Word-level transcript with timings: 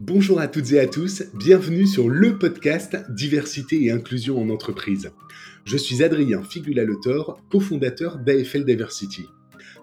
Bonjour 0.00 0.40
à 0.40 0.48
toutes 0.48 0.72
et 0.72 0.80
à 0.80 0.88
tous, 0.88 1.22
bienvenue 1.34 1.86
sur 1.86 2.08
le 2.08 2.36
podcast 2.36 2.96
Diversité 3.10 3.84
et 3.84 3.92
inclusion 3.92 4.40
en 4.42 4.50
entreprise. 4.50 5.12
Je 5.64 5.76
suis 5.76 6.02
Adrien 6.02 6.42
Figula-Letor, 6.42 7.40
cofondateur 7.48 8.18
d'AFL 8.18 8.64
Diversity. 8.64 9.24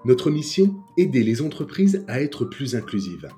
Notre 0.04 0.30
mission 0.30 0.76
Aider 0.98 1.24
les 1.24 1.42
entreprises 1.42 2.04
à 2.10 2.22
être 2.22 2.44
plus 2.44 2.76
inclusives. 2.76 3.30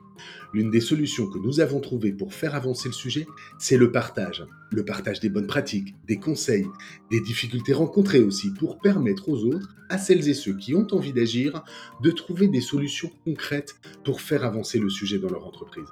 L'une 0.51 0.71
des 0.71 0.81
solutions 0.81 1.27
que 1.27 1.37
nous 1.37 1.59
avons 1.59 1.79
trouvées 1.79 2.11
pour 2.11 2.33
faire 2.33 2.55
avancer 2.55 2.89
le 2.89 2.93
sujet, 2.93 3.27
c'est 3.59 3.77
le 3.77 3.91
partage. 3.91 4.43
Le 4.71 4.83
partage 4.83 5.19
des 5.19 5.29
bonnes 5.29 5.47
pratiques, 5.47 5.93
des 6.07 6.17
conseils, 6.17 6.67
des 7.11 7.21
difficultés 7.21 7.73
rencontrées 7.73 8.23
aussi 8.23 8.51
pour 8.51 8.79
permettre 8.79 9.29
aux 9.29 9.45
autres, 9.45 9.75
à 9.89 9.99
celles 9.99 10.27
et 10.27 10.33
ceux 10.33 10.57
qui 10.57 10.73
ont 10.73 10.87
envie 10.91 11.13
d'agir, 11.13 11.63
de 12.01 12.09
trouver 12.09 12.47
des 12.47 12.61
solutions 12.61 13.11
concrètes 13.25 13.75
pour 14.03 14.21
faire 14.21 14.43
avancer 14.43 14.79
le 14.79 14.89
sujet 14.89 15.19
dans 15.19 15.29
leur 15.29 15.45
entreprise 15.45 15.85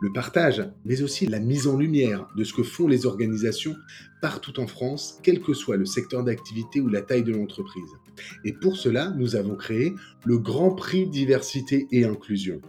le 0.00 0.12
partage, 0.12 0.68
mais 0.84 1.02
aussi 1.02 1.26
la 1.26 1.40
mise 1.40 1.66
en 1.66 1.76
lumière 1.76 2.28
de 2.36 2.44
ce 2.44 2.52
que 2.52 2.62
font 2.62 2.88
les 2.88 3.06
organisations 3.06 3.74
partout 4.20 4.58
en 4.60 4.66
France, 4.66 5.18
quel 5.22 5.40
que 5.40 5.54
soit 5.54 5.76
le 5.76 5.84
secteur 5.84 6.24
d'activité 6.24 6.80
ou 6.80 6.88
la 6.88 7.02
taille 7.02 7.24
de 7.24 7.32
l'entreprise. 7.32 7.90
Et 8.44 8.52
pour 8.52 8.76
cela, 8.76 9.12
nous 9.16 9.36
avons 9.36 9.56
créé 9.56 9.94
le 10.24 10.38
Grand 10.38 10.74
Prix 10.74 11.06
Diversité 11.06 11.86
et 11.90 12.04
Inclusion. 12.04 12.60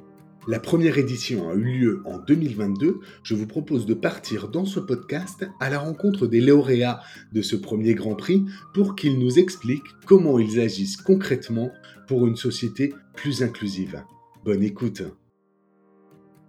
La 0.48 0.60
première 0.60 1.00
édition 1.00 1.50
a 1.50 1.56
eu 1.56 1.64
lieu 1.64 2.02
en 2.06 2.20
2022. 2.20 3.00
Je 3.24 3.34
vous 3.34 3.48
propose 3.48 3.88
de 3.88 3.96
partir 3.96 4.48
dans 4.48 4.66
ce 4.66 4.80
podcast 4.80 5.48
à 5.60 5.72
la 5.72 5.80
rencontre 5.80 6.28
des 6.28 6.40
lauréats 6.40 7.00
de 7.34 7.42
ce 7.42 7.56
premier 7.56 7.96
Grand 7.96 8.14
Prix 8.14 8.46
pour 8.74 8.96
qu'ils 8.96 9.18
nous 9.18 9.40
expliquent 9.40 9.82
comment 10.06 10.38
ils 10.38 10.60
agissent 10.60 10.98
concrètement 10.98 11.72
pour 12.08 12.28
une 12.28 12.36
société 12.36 12.94
plus 13.16 13.42
inclusive. 13.42 14.04
Bonne 14.44 14.62
écoute 14.62 15.02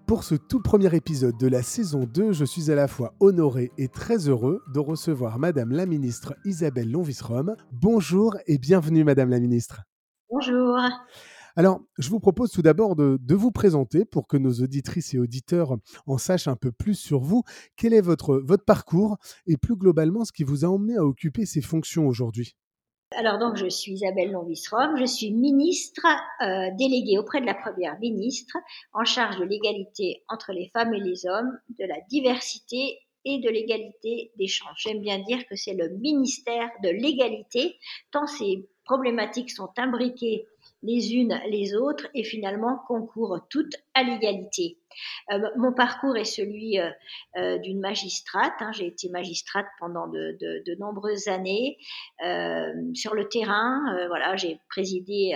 pour 0.07 0.23
ce 0.23 0.37
tout 0.37 0.61
premier 0.61 0.95
épisode 0.95 1.37
de 1.37 1.49
la 1.49 1.63
saison 1.63 2.05
2, 2.05 2.33
je 2.33 2.45
suis 2.45 2.71
à 2.71 2.77
la 2.77 2.87
fois 2.87 3.15
honoré 3.19 3.73
et 3.77 3.89
très 3.89 4.29
heureux 4.29 4.63
de 4.73 4.79
recevoir 4.79 5.39
Madame 5.41 5.73
la 5.73 5.85
Ministre 5.85 6.35
Isabelle 6.45 6.91
Lonvisrom. 6.91 7.57
Bonjour 7.73 8.37
et 8.47 8.59
bienvenue 8.59 9.03
Madame 9.03 9.31
la 9.31 9.41
Ministre. 9.41 9.83
Bonjour. 10.31 10.79
Alors, 11.57 11.81
je 11.99 12.09
vous 12.09 12.21
propose 12.21 12.53
tout 12.53 12.63
d'abord 12.63 12.95
de, 12.95 13.19
de, 13.21 13.35
vous 13.35 13.51
présenter 13.51 14.05
pour 14.05 14.29
que 14.29 14.37
nos 14.37 14.53
auditrices 14.53 15.13
et 15.15 15.19
auditeurs 15.19 15.77
en 16.07 16.19
sachent 16.19 16.49
un 16.49 16.57
peu 16.57 16.71
plus 16.71 16.95
sur 16.95 17.21
vous. 17.21 17.43
Quel 17.77 17.93
est 17.93 18.01
votre, 18.01 18.37
votre 18.37 18.65
parcours 18.65 19.17
et 19.47 19.57
plus 19.57 19.75
globalement 19.75 20.25
ce 20.25 20.33
qui 20.33 20.45
vous 20.45 20.65
a 20.65 20.69
emmené 20.69 20.97
à 20.97 21.05
occuper 21.05 21.47
ces 21.47 21.63
fonctions 21.63 22.07
aujourd'hui? 22.07 22.57
Alors 23.15 23.39
donc 23.39 23.57
je 23.57 23.69
suis 23.69 23.93
Isabelle 23.93 24.33
Lonvisrom, 24.33 24.97
je 24.99 25.05
suis 25.05 25.31
ministre 25.33 26.07
euh, 26.41 26.71
déléguée 26.77 27.19
auprès 27.19 27.41
de 27.41 27.47
la 27.47 27.55
première 27.55 27.99
ministre 28.01 28.57
en 28.93 29.05
charge 29.05 29.39
de 29.39 29.45
l'égalité 29.45 30.25
entre 30.29 30.53
les 30.53 30.71
femmes 30.71 30.93
et 30.93 31.01
les 31.01 31.27
hommes, 31.27 31.57
de 31.79 31.85
la 31.85 32.01
diversité 32.09 32.99
et 33.25 33.39
de 33.39 33.49
l'égalité 33.49 34.33
des 34.37 34.49
chances. 34.49 34.79
J'aime 34.79 35.01
bien 35.01 35.21
dire 35.21 35.47
que 35.47 35.57
c'est 35.57 35.75
le 35.75 35.91
ministère 35.91 36.69
de 36.83 36.89
l'égalité, 36.89 37.77
tant 38.11 38.27
ces 38.27 38.69
problématiques 38.85 39.51
sont 39.51 39.71
imbriquées 39.77 40.47
les 40.87 41.15
unes 41.15 41.39
les 41.49 41.75
autres 41.75 42.07
et 42.15 42.23
finalement 42.23 42.79
concourent 42.87 43.41
toutes 43.51 43.75
à 43.95 44.03
l'égalité. 44.03 44.79
Euh, 45.33 45.41
mon 45.57 45.73
parcours 45.73 46.17
est 46.17 46.25
celui 46.25 46.79
euh, 46.79 46.91
euh, 47.37 47.59
d'une 47.59 47.81
magistrate. 47.81 48.55
Hein. 48.61 48.73
J'ai 48.73 48.87
été 48.87 49.09
magistrate 49.09 49.67
pendant 49.79 50.07
de, 50.07 50.39
de 50.41 50.75
nombreuses 50.79 51.29
années 51.29 51.79
sur 52.95 53.15
le 53.15 53.29
terrain. 53.29 54.07
voilà, 54.09 54.37
j'ai 54.37 54.61
présidé 54.69 55.35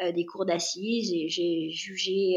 des 0.00 0.26
cours 0.26 0.46
d'assises 0.46 1.12
et 1.12 1.28
j'ai 1.28 1.70
jugé 1.70 2.36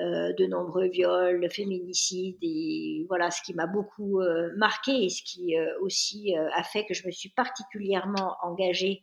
euh, 0.00 0.32
de 0.32 0.46
nombreux 0.46 0.88
viols, 0.88 1.48
féminicides, 1.50 2.38
et 2.42 3.06
voilà 3.08 3.30
ce 3.30 3.40
qui 3.42 3.54
m'a 3.54 3.68
beaucoup 3.68 4.20
euh, 4.20 4.50
marqué 4.56 5.04
et 5.04 5.08
ce 5.08 5.22
qui 5.22 5.56
euh, 5.56 5.66
aussi 5.82 6.34
a 6.34 6.64
fait 6.64 6.84
que 6.84 6.94
je 6.94 7.06
me 7.06 7.12
suis 7.12 7.28
particulièrement 7.28 8.36
engagée 8.42 9.02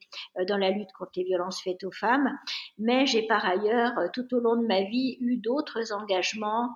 dans 0.49 0.57
la 0.57 0.69
lutte 0.69 0.91
contre 0.91 1.11
les 1.15 1.23
violences 1.23 1.61
faites 1.61 1.85
aux 1.85 1.93
femmes. 1.93 2.37
Mais 2.77 3.05
j'ai 3.05 3.25
par 3.25 3.45
ailleurs, 3.45 3.93
tout 4.13 4.33
au 4.35 4.39
long 4.41 4.57
de 4.57 4.67
ma 4.67 4.81
vie, 4.83 5.17
eu 5.21 5.37
d'autres 5.37 5.93
engagements, 5.93 6.69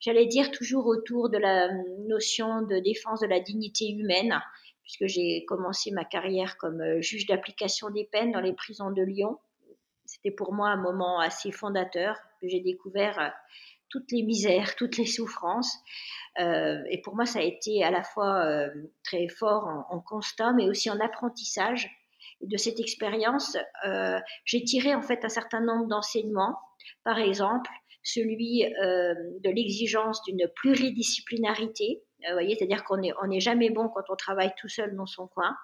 j'allais 0.00 0.26
dire 0.26 0.50
toujours 0.50 0.86
autour 0.86 1.28
de 1.28 1.36
la 1.36 1.68
notion 2.08 2.62
de 2.62 2.78
défense 2.78 3.20
de 3.20 3.26
la 3.26 3.40
dignité 3.40 3.90
humaine, 3.90 4.40
puisque 4.82 5.06
j'ai 5.06 5.44
commencé 5.44 5.90
ma 5.90 6.06
carrière 6.06 6.56
comme 6.56 7.02
juge 7.02 7.26
d'application 7.26 7.90
des 7.90 8.08
peines 8.10 8.32
dans 8.32 8.40
les 8.40 8.54
prisons 8.54 8.90
de 8.90 9.02
Lyon 9.02 9.38
c'était 10.08 10.30
pour 10.30 10.54
moi 10.54 10.70
un 10.70 10.76
moment 10.76 11.20
assez 11.20 11.52
fondateur 11.52 12.16
j'ai 12.42 12.60
découvert 12.60 13.18
euh, 13.18 13.28
toutes 13.90 14.10
les 14.12 14.22
misères, 14.22 14.76
toutes 14.76 14.96
les 14.96 15.06
souffrances. 15.06 15.76
Euh, 16.40 16.82
et 16.90 17.00
pour 17.02 17.16
moi, 17.16 17.26
ça 17.26 17.40
a 17.40 17.42
été 17.42 17.82
à 17.82 17.90
la 17.90 18.02
fois 18.02 18.44
euh, 18.44 18.68
très 19.02 19.28
fort 19.28 19.86
en, 19.90 20.00
constat, 20.00 20.52
mais 20.52 20.68
aussi 20.68 20.90
en 20.90 21.00
apprentissage. 21.00 21.90
De 22.40 22.56
cette 22.56 22.78
expérience, 22.78 23.56
j'ai 24.44 24.62
tiré 24.62 24.94
en 24.94 25.02
fait 25.02 25.24
un 25.24 25.28
certain 25.28 25.60
nombre 25.60 25.88
d'enseignements. 25.88 26.56
Par 27.02 27.18
exemple, 27.18 27.68
celui 28.04 28.60
de 28.60 29.50
l'exigence 29.50 30.22
d'une 30.22 30.48
pluridisciplinarité, 30.54 32.04
euh, 32.26 32.32
voyez, 32.32 32.56
c'est-à-dire 32.56 32.84
qu'on 32.84 32.96
n'est 32.96 33.12
on 33.22 33.30
est 33.30 33.40
jamais 33.40 33.70
bon 33.70 33.88
quand 33.88 34.02
on 34.08 34.16
travaille 34.16 34.52
tout 34.56 34.68
seul 34.68 34.94
dans 34.96 35.06
son 35.06 35.28
coin. 35.28 35.56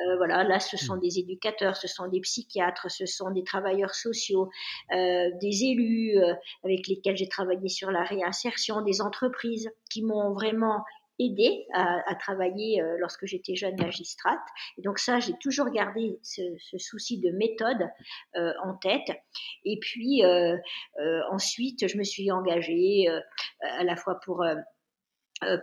Euh, 0.00 0.16
voilà, 0.16 0.44
là, 0.44 0.60
ce 0.60 0.76
sont 0.76 0.96
mmh. 0.96 1.00
des 1.00 1.18
éducateurs, 1.18 1.76
ce 1.76 1.88
sont 1.88 2.06
des 2.08 2.20
psychiatres, 2.20 2.90
ce 2.90 3.06
sont 3.06 3.30
des 3.30 3.42
travailleurs 3.42 3.94
sociaux, 3.94 4.48
euh, 4.92 5.30
des 5.40 5.64
élus 5.64 6.16
avec 6.64 6.86
lesquels 6.86 7.16
j'ai 7.16 7.28
travaillé 7.28 7.68
sur 7.68 7.90
la 7.90 8.04
réinsertion, 8.04 8.82
des 8.82 9.00
entreprises 9.00 9.70
qui 9.90 10.02
m'ont 10.02 10.32
vraiment 10.32 10.84
aidé 11.18 11.66
à, 11.72 12.14
travailler 12.16 12.82
lorsque 12.98 13.24
j'étais 13.24 13.56
jeune 13.56 13.76
magistrate. 13.76 14.38
Et 14.76 14.82
donc 14.82 14.98
ça, 14.98 15.18
j'ai 15.18 15.32
toujours 15.40 15.70
gardé 15.70 16.18
ce, 16.22 16.42
ce, 16.58 16.76
souci 16.76 17.18
de 17.18 17.30
méthode 17.30 17.88
en 18.34 18.74
tête. 18.74 19.16
Et 19.64 19.78
puis 19.80 20.22
ensuite, 21.30 21.88
je 21.88 21.96
me 21.96 22.04
suis 22.04 22.30
engagée 22.30 23.08
à 23.62 23.82
la 23.82 23.96
fois 23.96 24.20
pour 24.20 24.44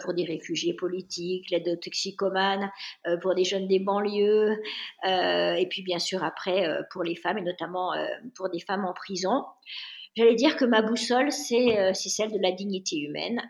pour 0.02 0.14
des 0.14 0.24
réfugiés 0.24 0.74
politiques, 0.74 1.50
l'aide 1.50 1.68
aux 1.68 1.76
toxicomanes, 1.76 2.72
euh, 3.08 3.18
pour 3.18 3.36
des 3.36 3.44
jeunes 3.44 3.68
des 3.68 3.80
banlieues, 3.80 4.62
euh, 5.06 5.54
et 5.54 5.68
puis 5.68 5.82
bien 5.82 6.00
sûr 6.00 6.24
après 6.24 6.68
pour 6.92 7.04
les 7.04 7.16
femmes, 7.16 7.38
et 7.38 7.42
notamment 7.42 7.92
pour 8.36 8.50
des 8.50 8.60
femmes 8.60 8.86
en 8.86 8.94
prison. 8.94 9.44
J'allais 10.16 10.36
dire 10.36 10.58
que 10.58 10.66
ma 10.66 10.82
boussole, 10.82 11.32
c'est 11.32 11.94
celle 11.94 12.32
de 12.32 12.40
la 12.40 12.52
dignité 12.52 13.00
humaine. 13.00 13.42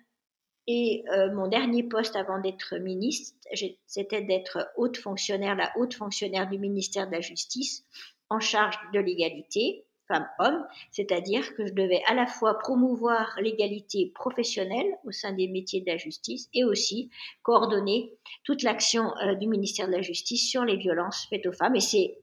Et 0.66 1.04
mon 1.34 1.48
dernier 1.48 1.84
poste 1.84 2.16
avant 2.16 2.40
d'être 2.40 2.78
ministre, 2.78 3.38
c'était 3.86 4.22
d'être 4.22 4.72
haute 4.78 4.96
fonctionnaire, 4.98 5.56
la 5.56 5.74
haute 5.76 5.94
fonctionnaire 5.94 6.50
du 6.50 6.58
ministère 6.58 7.08
de 7.08 7.12
la 7.12 7.22
Justice, 7.22 7.84
en 8.30 8.40
charge 8.40 8.80
de 8.94 9.00
l'égalité, 9.00 9.86
femmes-hommes, 10.14 10.66
c'est-à-dire 10.92 11.56
que 11.56 11.66
je 11.66 11.74
devais 11.74 12.02
à 12.08 12.14
la 12.14 12.28
fois 12.28 12.60
promouvoir 12.60 13.36
l'égalité 13.42 14.12
professionnelle 14.14 14.88
au 15.06 15.12
sein 15.12 15.34
des 15.34 15.48
métiers 15.48 15.82
de 15.82 15.88
la 15.88 15.98
justice 15.98 16.50
et 16.54 16.64
aussi 16.64 17.10
coordonner 17.42 18.14
toute 18.44 18.64
l'action 18.64 19.12
euh, 19.18 19.36
du 19.36 19.48
ministère 19.48 19.88
de 19.88 19.94
la 19.94 20.02
Justice 20.02 20.50
sur 20.50 20.66
les 20.66 20.78
violences 20.78 21.28
faites 21.30 21.46
aux 21.46 21.52
femmes. 21.52 21.76
Et 21.76 21.82
c'est 21.82 22.18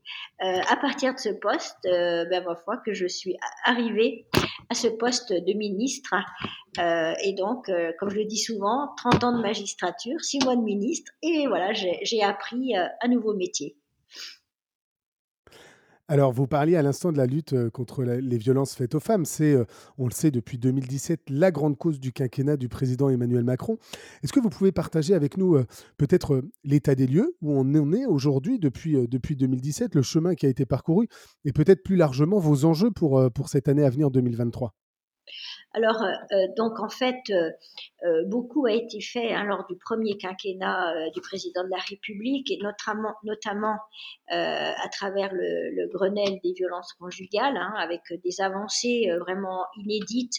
euh, 0.45 0.61
à 0.69 0.77
partir 0.77 1.15
de 1.15 1.19
ce 1.19 1.31
poste, 1.31 1.77
euh, 1.87 2.25
ben, 2.27 2.45
ma 2.45 2.57
foi, 2.57 2.77
que 2.85 2.93
je 2.93 3.07
suis 3.07 3.37
arrivée 3.65 4.27
à 4.69 4.75
ce 4.75 4.89
poste 4.89 5.33
de 5.33 5.53
ministre. 5.53 6.15
et 6.79 7.33
donc, 7.33 7.71
comme 7.99 8.11
je 8.11 8.17
le 8.17 8.25
dis 8.25 8.39
souvent, 8.39 8.91
30 8.99 9.25
ans 9.25 9.37
de 9.37 9.43
magistrature, 9.43 10.21
6 10.21 10.45
mois 10.45 10.55
de 10.55 10.63
ministre, 10.63 11.11
et 11.23 11.49
voilà, 11.49 11.73
j'ai 11.73 12.23
appris 12.23 12.75
un 12.77 13.09
nouveau 13.09 13.35
métier. 13.35 13.77
Alors, 16.11 16.33
vous 16.33 16.49
parliez 16.49 16.75
à 16.75 16.83
l'instant 16.83 17.13
de 17.13 17.19
la 17.19 17.27
lutte 17.27 17.53
euh, 17.53 17.71
contre 17.71 18.03
les 18.03 18.37
violences 18.37 18.75
faites 18.75 18.97
aux 18.97 19.01
femmes. 19.01 19.25
C'est, 19.25 19.53
euh, 19.53 19.65
on 19.97 20.07
le 20.07 20.11
sait 20.11 20.33
depuis 20.33 20.59
2017, 20.59 21.31
la 21.31 21.53
grande 21.53 21.79
cause 21.79 22.01
du 22.01 22.13
quinquennat 22.13 22.57
du 22.57 22.69
président 22.69 23.09
Emmanuel 23.11 23.45
Macron. 23.45 23.79
Est-ce 24.25 24.33
que 24.33 24.41
vous 24.41 24.51
pouvez 24.51 24.73
partager 24.73 25.15
avec 25.15 25.37
nous 25.37 25.55
euh, 25.55 25.65
peut-être 25.99 26.43
l'état 26.65 26.97
des 26.97 27.07
lieux, 27.07 27.37
où 27.43 27.53
on 27.53 27.61
en 27.61 27.93
est 27.93 28.07
aujourd'hui 28.07 28.59
depuis, 28.59 29.07
depuis 29.07 29.37
2017, 29.37 29.95
le 29.95 30.03
chemin 30.03 30.35
qui 30.35 30.47
a 30.47 30.49
été 30.49 30.67
parcouru, 30.67 31.07
et 31.45 31.53
peut-être 31.53 31.85
plus 31.85 31.95
largement 31.95 32.41
vos 32.41 32.65
enjeux 32.65 32.91
pour, 32.91 33.31
cette 33.47 33.69
année 33.69 33.85
à 33.85 33.91
venir 33.91 34.11
2023 34.11 34.75
alors, 35.73 36.05
donc 36.57 36.81
en 36.81 36.89
fait, 36.89 37.21
beaucoup 38.27 38.67
a 38.67 38.73
été 38.73 39.01
fait 39.01 39.33
hein, 39.33 39.45
lors 39.45 39.67
du 39.67 39.77
premier 39.77 40.17
quinquennat 40.17 40.95
euh, 40.95 41.11
du 41.11 41.21
président 41.21 41.65
de 41.65 41.71
la 41.71 41.79
République 41.79 42.51
et 42.51 42.59
notamment, 42.59 43.79
euh, 44.33 44.35
à 44.35 44.89
travers 44.89 45.33
le, 45.33 45.71
le, 45.75 45.89
Grenelle 45.89 46.39
des 46.43 46.53
violences 46.53 46.93
conjugales, 46.95 47.57
hein, 47.57 47.75
avec 47.77 48.01
des 48.25 48.41
avancées 48.41 49.11
vraiment 49.21 49.67
inédites 49.77 50.35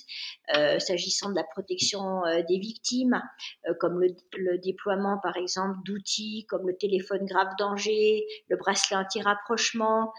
s'agissant 0.79 1.29
de 1.29 1.35
la 1.35 1.43
protection 1.43 2.21
des 2.47 2.57
victimes, 2.57 3.21
comme 3.79 4.01
le, 4.01 4.57
déploiement 4.57 5.17
par 5.21 5.37
exemple 5.37 5.77
d'outils 5.85 6.45
comme 6.49 6.67
le 6.67 6.75
téléphone 6.75 7.25
grave 7.25 7.53
danger, 7.57 8.25
le 8.49 8.57
bracelet 8.57 8.97
anti-rapprochement, 8.97 10.11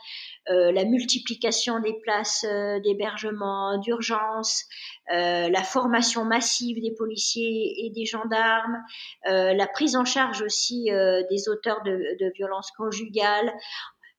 la 0.46 0.84
multiplication 0.84 1.80
des 1.80 1.94
places 2.02 2.46
d'hébergement 2.84 3.78
d'urgence, 3.78 4.64
la 5.08 5.62
formation 5.62 6.24
massive 6.24 6.80
des 6.80 6.92
policiers 6.92 7.31
et 7.40 7.90
des 7.94 8.04
gendarmes, 8.04 8.78
euh, 9.28 9.52
la 9.52 9.66
prise 9.66 9.96
en 9.96 10.04
charge 10.04 10.42
aussi 10.42 10.90
euh, 10.90 11.22
des 11.30 11.48
auteurs 11.48 11.82
de, 11.84 11.92
de 11.92 12.32
violences 12.34 12.70
conjugales. 12.72 13.52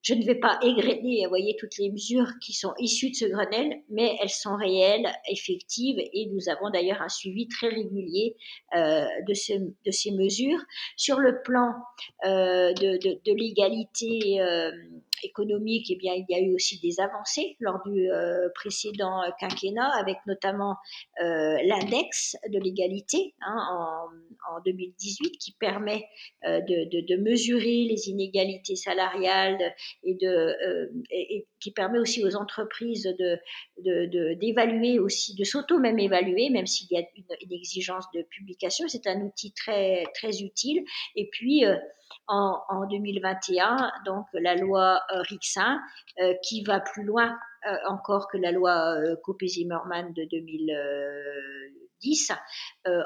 Je 0.02 0.14
ne 0.14 0.26
vais 0.26 0.36
pas 0.36 0.60
égrener, 0.62 1.22
vous 1.24 1.30
voyez, 1.30 1.56
toutes 1.58 1.78
les 1.78 1.90
mesures 1.90 2.28
qui 2.42 2.52
sont 2.52 2.74
issues 2.78 3.12
de 3.12 3.16
ce 3.16 3.26
Grenelle, 3.26 3.82
mais 3.90 4.18
elles 4.22 4.30
sont 4.30 4.58
réelles, 4.58 5.10
effectives, 5.30 5.98
et 5.98 6.28
nous 6.28 6.50
avons 6.50 6.70
d'ailleurs 6.72 7.02
un 7.02 7.08
suivi 7.08 7.48
très 7.48 7.70
régulier 7.70 8.36
euh, 8.76 9.06
de, 9.26 9.34
ce, 9.34 9.54
de, 9.54 9.92
ces 9.92 10.12
mesures. 10.12 10.60
Sur 10.98 11.20
le 11.20 11.42
plan 11.42 11.72
de, 12.26 13.34
l'égalité 13.34 14.42
économique, 15.24 15.88
eh 15.90 15.96
bien, 15.96 16.14
il 16.14 16.26
y 16.30 16.36
a 16.36 16.42
eu 16.42 16.54
aussi 16.56 16.80
des 16.80 17.00
avancées 17.00 17.56
lors 17.60 17.82
du 17.86 18.12
euh, 18.12 18.50
précédent 18.56 19.22
quinquennat, 19.40 19.90
avec 19.98 20.18
notamment 20.26 20.76
euh, 21.22 21.58
l'index 21.66 22.36
de 22.50 22.60
l'égalité 22.60 23.34
hein, 23.42 23.56
en, 23.72 24.56
en, 24.56 24.62
2018 24.66 25.38
qui 25.38 25.54
permet 25.54 26.06
euh, 26.46 26.60
de, 26.62 26.90
de, 26.90 27.16
de, 27.16 27.22
mesurer 27.22 27.86
les 27.86 28.10
inégalités 28.10 28.76
salariales 28.76 29.74
et, 30.04 30.16
de, 30.16 30.96
et, 31.10 31.36
et, 31.38 31.48
qui 31.60 31.72
permet 31.72 32.00
aussi 32.00 32.24
aux 32.24 32.36
entreprises 32.36 33.04
de, 33.20 34.34
d'évaluer 34.36 35.00
aussi, 35.00 35.36
de 35.36 35.44
s'auto 35.44 35.80
même 35.80 36.00
évaluer, 36.00 36.50
même 36.50 36.68
s'il 36.68 36.88
y 36.92 36.98
a 36.98 37.02
une, 37.16 37.24
une, 37.42 37.54
exigence 37.54 38.06
de 38.14 38.24
publication. 38.24 38.88
C'est 38.88 39.08
un 39.08 39.22
outil 39.22 39.54
très, 39.54 40.04
très 40.16 40.42
utile. 40.42 40.84
Et 41.16 41.30
puis, 41.32 41.64
en, 42.28 42.60
en 42.70 42.88
2021, 42.88 43.92
donc 44.06 44.26
la 44.34 44.56
loi 44.56 45.02
euh, 45.12 45.22
Rixin, 45.22 45.80
euh, 46.20 46.34
qui 46.44 46.64
va 46.64 46.80
plus 46.80 47.04
loin 47.04 47.38
euh, 47.68 47.76
encore 47.88 48.28
que 48.28 48.38
la 48.38 48.52
loi 48.52 48.96
Copé-Zimmermann 49.24 50.14
de 50.14 50.26
2010, 50.26 52.32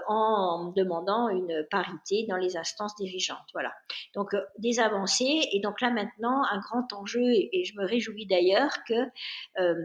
en 0.08 0.74
demandant 0.76 1.30
une 1.30 1.64
parité 1.70 2.26
dans 2.28 2.38
les 2.38 2.58
instances 2.58 2.96
dirigeantes. 2.96 3.46
Voilà. 3.54 3.72
Donc 4.16 4.36
des 4.58 4.80
avancées 4.80 5.48
et 5.52 5.60
donc 5.60 5.80
là 5.82 5.92
maintenant 5.92 6.42
un 6.52 6.60
grand 6.60 6.92
enjeu 6.94 7.22
et, 7.22 7.64
je 7.64 7.80
me 7.80 7.86
réjouis 7.86 8.26
d'ailleurs 8.26 8.72
que 8.88 8.96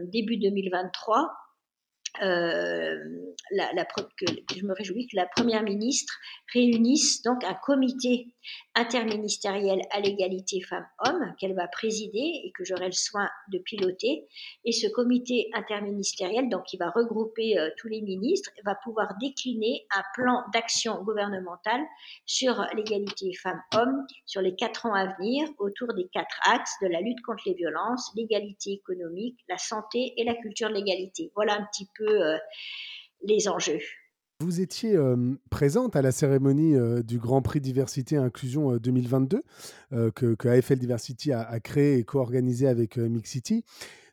début 0.09 0.37
2023 0.37 1.31
euh, 2.21 2.95
la, 3.51 3.73
la, 3.73 3.85
que 3.85 4.25
je 4.55 4.65
me 4.65 4.73
réjouis 4.73 5.07
que 5.07 5.15
la 5.15 5.25
première 5.25 5.63
ministre 5.63 6.13
réunisse 6.53 7.23
donc 7.23 7.43
un 7.43 7.55
comité 7.55 8.27
interministériel 8.75 9.81
à 9.91 9.99
l'égalité 9.99 10.61
femmes-hommes 10.61 11.33
qu'elle 11.37 11.55
va 11.55 11.67
présider 11.67 12.41
et 12.43 12.51
que 12.55 12.63
j'aurai 12.63 12.87
le 12.87 12.93
soin 12.93 13.29
de 13.51 13.59
piloter. 13.59 14.27
Et 14.65 14.71
ce 14.71 14.87
comité 14.87 15.49
interministériel, 15.53 16.49
donc 16.49 16.63
qui 16.63 16.77
va 16.77 16.89
regrouper 16.89 17.57
euh, 17.57 17.69
tous 17.77 17.87
les 17.87 18.01
ministres, 18.01 18.49
va 18.65 18.75
pouvoir 18.75 19.15
décliner 19.19 19.85
un 19.95 20.03
plan 20.13 20.43
d'action 20.53 21.03
gouvernemental 21.03 21.81
sur 22.25 22.65
l'égalité 22.75 23.33
femmes-hommes 23.33 24.05
sur 24.25 24.41
les 24.41 24.55
quatre 24.55 24.85
ans 24.85 24.93
à 24.93 25.13
venir 25.17 25.47
autour 25.59 25.93
des 25.93 26.07
quatre 26.07 26.39
axes 26.45 26.75
de 26.81 26.87
la 26.87 27.01
lutte 27.01 27.21
contre 27.21 27.43
les 27.45 27.53
violences, 27.53 28.11
l'égalité 28.15 28.71
économique, 28.71 29.39
la 29.47 29.57
santé 29.57 30.13
et 30.17 30.23
la 30.23 30.35
culture 30.35 30.69
de 30.69 30.75
l'égalité. 30.75 31.31
Voilà 31.35 31.55
un 31.55 31.65
petit 31.71 31.87
peu 31.97 32.07
euh, 32.07 32.37
les 33.23 33.47
enjeux. 33.47 33.79
Vous 34.39 34.59
étiez 34.59 34.97
présente 35.49 35.95
à 35.95 36.01
la 36.01 36.11
cérémonie 36.11 36.75
du 37.03 37.17
Grand 37.17 37.41
Prix 37.41 37.61
Diversité 37.61 38.15
et 38.15 38.17
Inclusion 38.17 38.73
euh, 38.73 38.79
2022 38.79 39.43
que, 39.91 40.35
que, 40.35 40.47
AFL 40.47 40.77
Diversity 40.77 41.31
a, 41.31 41.41
a 41.41 41.59
créé 41.59 41.97
et 41.97 42.03
co-organisé 42.03 42.67
avec 42.67 42.97
Mixity. 42.97 43.63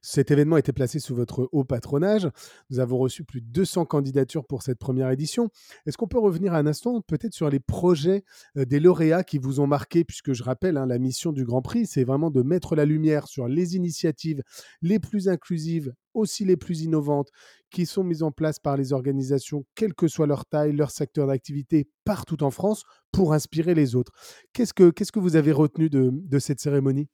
Cet 0.03 0.31
événement 0.31 0.57
était 0.57 0.73
placé 0.73 0.99
sous 0.99 1.15
votre 1.15 1.49
haut 1.53 1.65
patronage. 1.65 2.29
Nous 2.71 2.81
avons 2.81 2.99
reçu 2.99 3.25
plus 3.25 3.41
de 3.41 3.47
200 3.47 3.85
candidatures 3.85 4.47
pour 4.47 4.63
cette 4.63 4.79
première 4.79 5.11
édition. 5.11 5.51
Est-ce 5.87 5.99
qu'on 5.99 6.09
peut 6.09 6.19
revenir 6.19 6.55
un 6.55 6.67
instant 6.67 7.01
peut-être 7.03 7.35
sur 7.35 7.51
les 7.51 7.61
projets 7.61 8.25
des 8.55 8.81
lauréats 8.81 9.25
qui 9.25 9.39
vous 9.39 9.61
ont 9.61 9.67
marqué, 9.67 10.05
puisque 10.05 10.33
je 10.33 10.43
rappelle, 10.43 10.77
hein, 10.77 10.87
la 10.87 10.99
mission 10.99 11.33
du 11.33 11.45
Grand 11.45 11.63
Prix, 11.63 11.87
c'est 11.87 12.05
vraiment 12.05 12.31
de 12.31 12.43
mettre 12.43 12.77
la 12.77 12.85
lumière 12.85 13.29
sur 13.29 13.47
les 13.47 13.77
initiatives 13.77 14.43
les 14.81 14.99
plus 14.99 15.29
inclusives, 15.29 15.93
aussi 16.15 16.45
les 16.45 16.57
plus 16.57 16.81
innovantes, 16.83 17.29
qui 17.71 17.87
sont 17.87 18.03
mises 18.03 18.23
en 18.23 18.33
place 18.33 18.59
par 18.59 18.77
les 18.77 18.93
organisations, 18.93 19.65
quelle 19.75 19.95
que 19.95 20.09
soit 20.09 20.27
leur 20.27 20.47
taille, 20.47 20.73
leur 20.73 20.91
secteur 20.91 21.27
d'activité, 21.27 21.89
partout 22.05 22.43
en 22.43 22.51
France, 22.51 22.85
pour 23.13 23.33
inspirer 23.35 23.75
les 23.75 23.95
autres. 23.95 24.13
Qu'est-ce 24.53 24.73
que, 24.73 25.19
vous 25.19 25.37
avez 25.37 25.53
retenu 25.53 25.91
de 25.91 26.39
cette 26.39 26.61
cérémonie? 26.61 27.09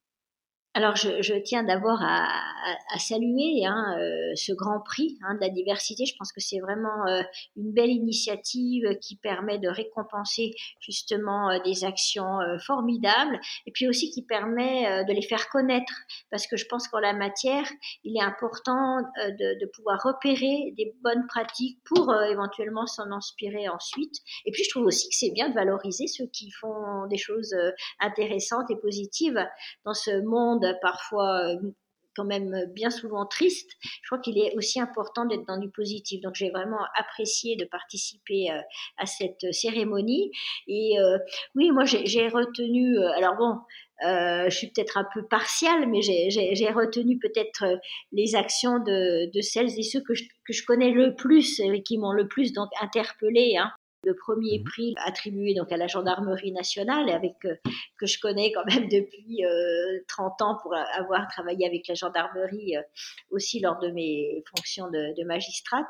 Alors, 0.75 0.95
je, 0.95 1.23
je 1.23 1.33
tiens 1.35 1.63
d'abord 1.63 2.03
à, 2.03 2.25
à, 2.25 2.77
à, 2.95 2.99
saluer 2.99 3.65
hein, 3.65 3.97
euh, 3.99 4.35
ce 4.35 4.53
grand 4.53 4.81
prix 4.81 5.19
hein, 5.23 5.35
de 5.37 5.41
la 5.41 5.49
diversité. 5.49 6.05
Je 6.05 6.15
pense 6.19 6.33
que 6.33 6.41
c'est 6.43 6.59
vraiment 6.59 7.07
euh, 7.09 7.23
une 7.57 7.73
belle 7.73 7.89
initiative 7.89 8.85
qui 9.01 9.17
permet 9.17 9.59
de 9.59 9.69
récompenser 9.69 10.55
justement 10.81 11.51
euh, 11.51 11.59
des 11.65 11.85
actions 11.85 12.41
euh, 12.41 12.59
formidables 12.59 13.41
et 13.67 13.73
puis 13.73 13.89
aussi 13.89 14.11
qui 14.11 14.23
permet 14.23 14.87
euh, 14.87 15.05
de 15.05 15.15
les 15.15 15.23
faire 15.23 15.49
connaître. 15.49 15.93
Parce 16.31 16.47
que 16.47 16.59
je 16.59 16.67
pense 16.67 16.89
qu'en 16.89 16.99
la 16.99 17.15
matière, 17.15 17.67
il 18.05 18.17
est 18.17 18.23
important 18.23 18.99
de, 19.17 19.59
de, 19.61 19.67
pouvoir 19.75 20.01
repérer 20.03 20.75
des 20.77 20.95
bonnes 21.03 21.27
pratiques 21.27 21.79
pour 21.85 22.15
éventuellement 22.31 22.87
s'en 22.87 23.11
inspirer 23.13 23.69
ensuite. 23.69 24.15
Et 24.45 24.51
puis, 24.51 24.65
je 24.65 24.71
trouve 24.71 24.85
aussi 24.85 25.09
que 25.09 25.15
c'est 25.15 25.31
bien 25.31 25.49
de 25.49 25.55
valoriser 25.55 26.07
ceux 26.07 26.27
qui 26.27 26.51
font 26.51 27.07
des 27.09 27.17
choses 27.17 27.55
intéressantes 28.01 28.71
et 28.71 28.77
positives 28.77 29.39
dans 29.85 29.95
ce 29.95 30.23
monde 30.23 30.66
parfois 30.81 31.49
euh, 31.49 31.57
quand 32.15 32.25
même 32.25 32.65
bien 32.75 32.89
souvent 32.89 33.27
triste, 33.27 33.71
je 33.83 34.09
crois 34.09 34.19
qu'il 34.19 34.39
est 34.39 34.57
aussi 34.57 34.81
important 34.81 35.27
d'être 35.27 35.47
dans 35.47 35.59
du 35.59 35.69
positif. 35.71 36.23
Donc 36.23 36.35
j'ai 36.35 36.49
vraiment 36.49 36.81
apprécié 36.97 37.57
de 37.57 37.67
participer 37.67 38.51
euh, 38.51 38.59
à 38.97 39.05
cette 39.05 39.53
cérémonie. 39.53 40.31
Et 40.67 40.99
euh, 40.99 41.19
oui, 41.55 41.71
moi 41.71 41.85
j'ai 41.85 42.29
retenu, 42.29 42.99
alors 42.99 43.37
bon, 43.37 43.59
je 44.01 44.57
suis 44.57 44.69
peut-être 44.69 44.97
un 44.97 45.07
peu 45.13 45.27
partiale, 45.27 45.91
mais 45.91 46.01
j'ai 46.01 46.71
retenu 46.71 47.19
peut-être 47.19 47.65
les 48.13 48.35
actions 48.35 48.79
de, 48.79 49.31
de, 49.31 49.41
celles 49.43 49.79
et 49.79 49.83
ceux 49.83 50.01
que 50.01 50.15
je, 50.15 50.25
que 50.47 50.55
je 50.55 50.65
connais 50.65 50.93
le 50.93 51.15
plus 51.15 51.61
et 51.61 51.83
qui 51.83 51.99
m'ont 51.99 52.13
le 52.13 52.29
plus 52.29 52.55
donc 52.55 52.71
interpellée. 52.81 53.57
Hein 53.59 53.73
le 54.07 54.15
premier 54.15 54.61
mmh 54.61 54.65
prix 54.65 54.95
attribué 55.05 55.53
donc 55.55 55.71
à 55.73 55.77
la 55.77 55.89
gendarmerie 55.89 56.53
nationale, 56.53 57.11
avec 57.11 57.35
euh, 57.45 57.57
que 57.99 58.07
je 58.07 58.19
connais 58.21 58.53
quand 58.53 58.65
même 58.65 58.89
depuis 58.89 59.45
euh, 59.45 60.01
30 60.09 60.43
ans 60.43 60.59
pour 60.63 60.75
avoir 60.75 61.27
travaillé 61.29 61.67
avec 61.67 61.89
la 61.89 61.95
gendarmerie 61.95 62.77
euh, 62.77 62.83
aussi 63.31 63.61
lors 63.61 63.79
de 63.79 63.91
mes 63.91 64.43
fonctions 64.55 64.89
de, 64.91 65.15
de 65.19 65.25
magistrate, 65.25 65.87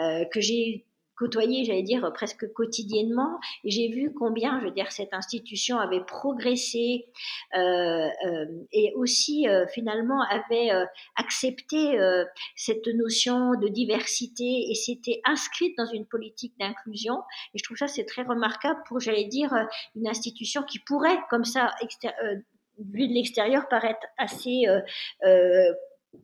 euh, 0.00 0.24
que 0.32 0.40
j'ai 0.40 0.86
côtoyé, 1.18 1.64
j'allais 1.64 1.82
dire, 1.82 2.10
presque 2.14 2.52
quotidiennement. 2.52 3.38
J'ai 3.64 3.88
vu 3.88 4.12
combien, 4.14 4.60
je 4.60 4.66
veux 4.66 4.70
dire, 4.70 4.92
cette 4.92 5.12
institution 5.12 5.78
avait 5.78 6.04
progressé 6.04 7.06
euh, 7.54 7.58
euh, 7.58 8.46
et 8.72 8.92
aussi 8.94 9.48
euh, 9.48 9.66
finalement 9.68 10.22
avait 10.22 10.70
euh, 10.70 10.84
accepté 11.16 11.98
euh, 11.98 12.24
cette 12.56 12.86
notion 12.86 13.54
de 13.58 13.68
diversité 13.68 14.70
et 14.70 14.74
s'était 14.74 15.20
inscrite 15.24 15.76
dans 15.76 15.86
une 15.86 16.06
politique 16.06 16.54
d'inclusion. 16.58 17.16
Et 17.54 17.58
je 17.58 17.64
trouve 17.64 17.76
ça 17.76 17.88
c'est 17.88 18.04
très 18.04 18.22
remarquable 18.22 18.80
pour, 18.86 19.00
j'allais 19.00 19.26
dire, 19.26 19.52
une 19.96 20.08
institution 20.08 20.62
qui 20.62 20.78
pourrait, 20.78 21.18
comme 21.30 21.44
ça, 21.44 21.74
euh, 22.04 22.36
vu 22.78 23.08
de 23.08 23.14
l'extérieur, 23.14 23.68
paraître 23.68 24.06
assez 24.18 24.66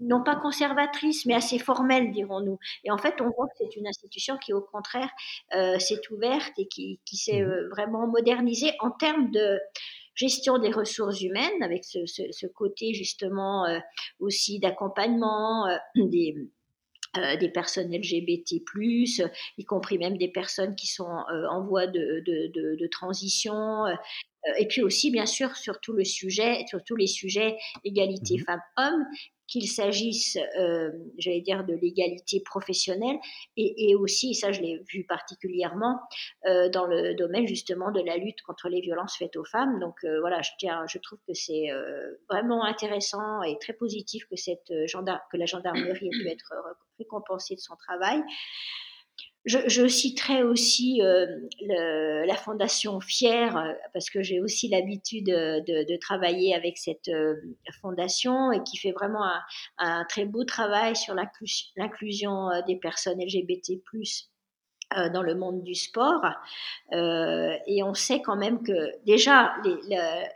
non 0.00 0.22
pas 0.22 0.36
conservatrice, 0.36 1.26
mais 1.26 1.34
assez 1.34 1.58
formelle, 1.58 2.10
dirons-nous. 2.12 2.58
Et 2.84 2.90
en 2.90 2.98
fait, 2.98 3.20
on 3.20 3.30
voit 3.30 3.46
que 3.46 3.54
c'est 3.58 3.76
une 3.76 3.86
institution 3.86 4.36
qui, 4.38 4.52
au 4.52 4.60
contraire, 4.60 5.10
euh, 5.54 5.78
s'est 5.78 6.00
ouverte 6.10 6.52
et 6.58 6.66
qui, 6.66 7.00
qui 7.04 7.16
s'est 7.16 7.42
mmh 7.42 7.48
euh, 7.48 7.68
vraiment 7.70 8.06
modernisée 8.06 8.72
en 8.80 8.90
termes 8.90 9.30
de 9.30 9.58
gestion 10.14 10.58
des 10.58 10.70
ressources 10.70 11.20
humaines, 11.20 11.62
avec 11.62 11.84
ce, 11.84 12.06
ce, 12.06 12.22
ce 12.30 12.46
côté 12.46 12.94
justement 12.94 13.66
euh, 13.66 13.78
aussi 14.20 14.60
d'accompagnement 14.60 15.66
des 15.96 16.36
euh, 17.16 17.36
des 17.36 17.48
personnes 17.48 17.92
LGBT+, 17.92 18.60
y 19.56 19.64
compris 19.64 19.98
même 19.98 20.18
des 20.18 20.26
personnes 20.26 20.74
qui 20.74 20.88
sont 20.88 21.04
euh, 21.30 21.46
en 21.48 21.64
voie 21.64 21.86
de, 21.86 22.24
de, 22.26 22.50
de, 22.52 22.74
de 22.74 22.86
transition, 22.88 23.84
et 24.58 24.66
puis 24.66 24.82
aussi, 24.82 25.10
bien 25.10 25.26
sûr, 25.26 25.56
sur 25.56 25.80
tout 25.80 25.92
le 25.92 26.04
sujet, 26.04 26.64
sur 26.68 26.82
tous 26.84 26.96
les 26.96 27.06
sujets 27.06 27.56
égalité 27.84 28.36
mmh 28.36 28.44
femmes-hommes, 28.44 29.04
qu'il 29.46 29.68
s'agisse, 29.68 30.38
euh, 30.58 30.90
j'allais 31.18 31.40
dire, 31.40 31.64
de 31.64 31.74
l'égalité 31.74 32.40
professionnelle 32.40 33.16
et, 33.56 33.94
aussi, 33.94 34.34
ça 34.34 34.52
je 34.52 34.60
l'ai 34.60 34.82
vu 34.90 35.04
particulièrement, 35.04 36.00
euh, 36.46 36.68
dans 36.68 36.86
le 36.86 37.14
domaine 37.14 37.46
justement 37.46 37.90
de 37.90 38.00
la 38.00 38.16
lutte 38.16 38.40
contre 38.42 38.68
les 38.68 38.80
violences 38.80 39.16
faites 39.18 39.36
aux 39.36 39.44
femmes. 39.44 39.78
Donc 39.80 39.96
euh, 40.04 40.20
voilà, 40.20 40.40
je, 40.42 40.50
tiens, 40.58 40.84
je 40.88 40.98
trouve 40.98 41.18
que 41.26 41.34
c'est 41.34 41.68
vraiment 42.28 42.64
intéressant 42.64 43.42
et 43.42 43.58
très 43.58 43.74
positif 43.74 44.24
que, 44.28 44.36
cette 44.36 44.66
que 44.68 45.36
la 45.36 45.46
gendarmerie 45.46 46.06
ait 46.06 46.10
pu 46.10 46.28
être 46.28 46.52
récompensée 46.98 47.54
de 47.54 47.60
son 47.60 47.76
travail. 47.76 48.22
Je, 49.44 49.86
citerai 49.88 50.42
aussi 50.42 51.02
euh, 51.02 51.26
la 52.26 52.34
fondation 52.34 52.98
Fier, 53.00 53.54
euh, 53.54 53.72
parce 53.92 54.08
que 54.08 54.22
j'ai 54.22 54.40
aussi 54.40 54.68
l'habitude 54.68 55.26
de, 55.26 55.96
travailler 55.98 56.54
avec 56.54 56.78
cette 56.78 57.08
euh, 57.08 57.34
fondation 57.82 58.52
et 58.52 58.62
qui 58.62 58.78
fait 58.78 58.92
vraiment 58.92 59.24
un, 59.24 59.40
un 59.78 60.04
très 60.06 60.24
beau 60.24 60.44
travail 60.44 60.96
sur 60.96 61.14
l'inclusion 61.14 62.48
des 62.66 62.76
personnes 62.76 63.18
LGBT 63.20 63.72
euh, 63.72 64.33
dans 65.12 65.22
le 65.22 65.34
monde 65.34 65.62
du 65.62 65.74
sport. 65.74 66.24
Euh, 66.92 67.56
et 67.66 67.82
on 67.82 67.94
sait 67.94 68.22
quand 68.22 68.36
même 68.36 68.62
que 68.62 68.72
déjà 69.04 69.54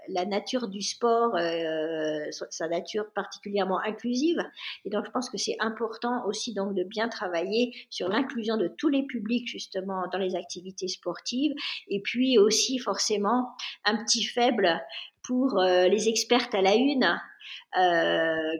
la, 0.09 0.25
nature 0.27 0.69
du 0.69 0.83
sport, 0.83 1.37
euh, 1.37 2.27
sa 2.31 2.69
nature 2.69 3.07
particulièrement 3.15 3.81
inclusive. 3.81 4.43
Et 4.85 4.91
donc 4.91 5.07
je 5.07 5.11
pense 5.11 5.31
que 5.31 5.39
c'est 5.39 5.57
important 5.61 6.25
aussi 6.27 6.55
donc 6.55 6.75
de 6.75 6.83
bien 6.83 7.09
travailler 7.09 7.75
sur 7.91 8.09
l'inclusion 8.09 8.57
de 8.57 8.69
tous 8.69 8.89
les 8.89 9.05
publics 9.05 9.47
justement 9.47 10.05
dans 10.13 10.19
les 10.19 10.35
activités 10.35 10.89
sportives. 10.89 11.55
Et 11.89 12.01
puis 12.01 12.39
aussi 12.39 12.79
forcément 12.79 13.51
un 13.85 13.97
petit 14.05 14.25
faible 14.25 14.81
pour 15.23 15.61
les 15.61 16.09
expertes 16.09 16.55
à 16.55 16.63
la 16.63 16.75
une 16.75 17.21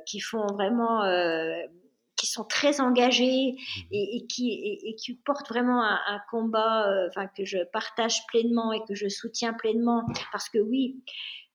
qui 0.07 0.21
font 0.21 0.47
vraiment 0.47 1.03
qui 2.29 2.35
sont 2.35 2.45
très 2.45 2.81
engagés 2.81 3.53
mmh 3.53 3.81
et, 3.91 4.27
qui, 4.27 4.81
et, 4.85 4.95
qui 4.97 5.15
portent 5.15 5.49
vraiment 5.49 5.83
un, 5.83 6.21
combat 6.31 6.89
euh, 6.89 7.09
enfin, 7.09 7.27
que 7.27 7.45
je 7.45 7.59
partage 7.73 8.27
pleinement 8.27 8.73
et 8.73 8.81
que 8.87 8.95
je 8.95 9.09
soutiens 9.09 9.55
pleinement. 9.55 10.05
Parce 10.31 10.49
que 10.49 10.59
oui, 10.59 11.03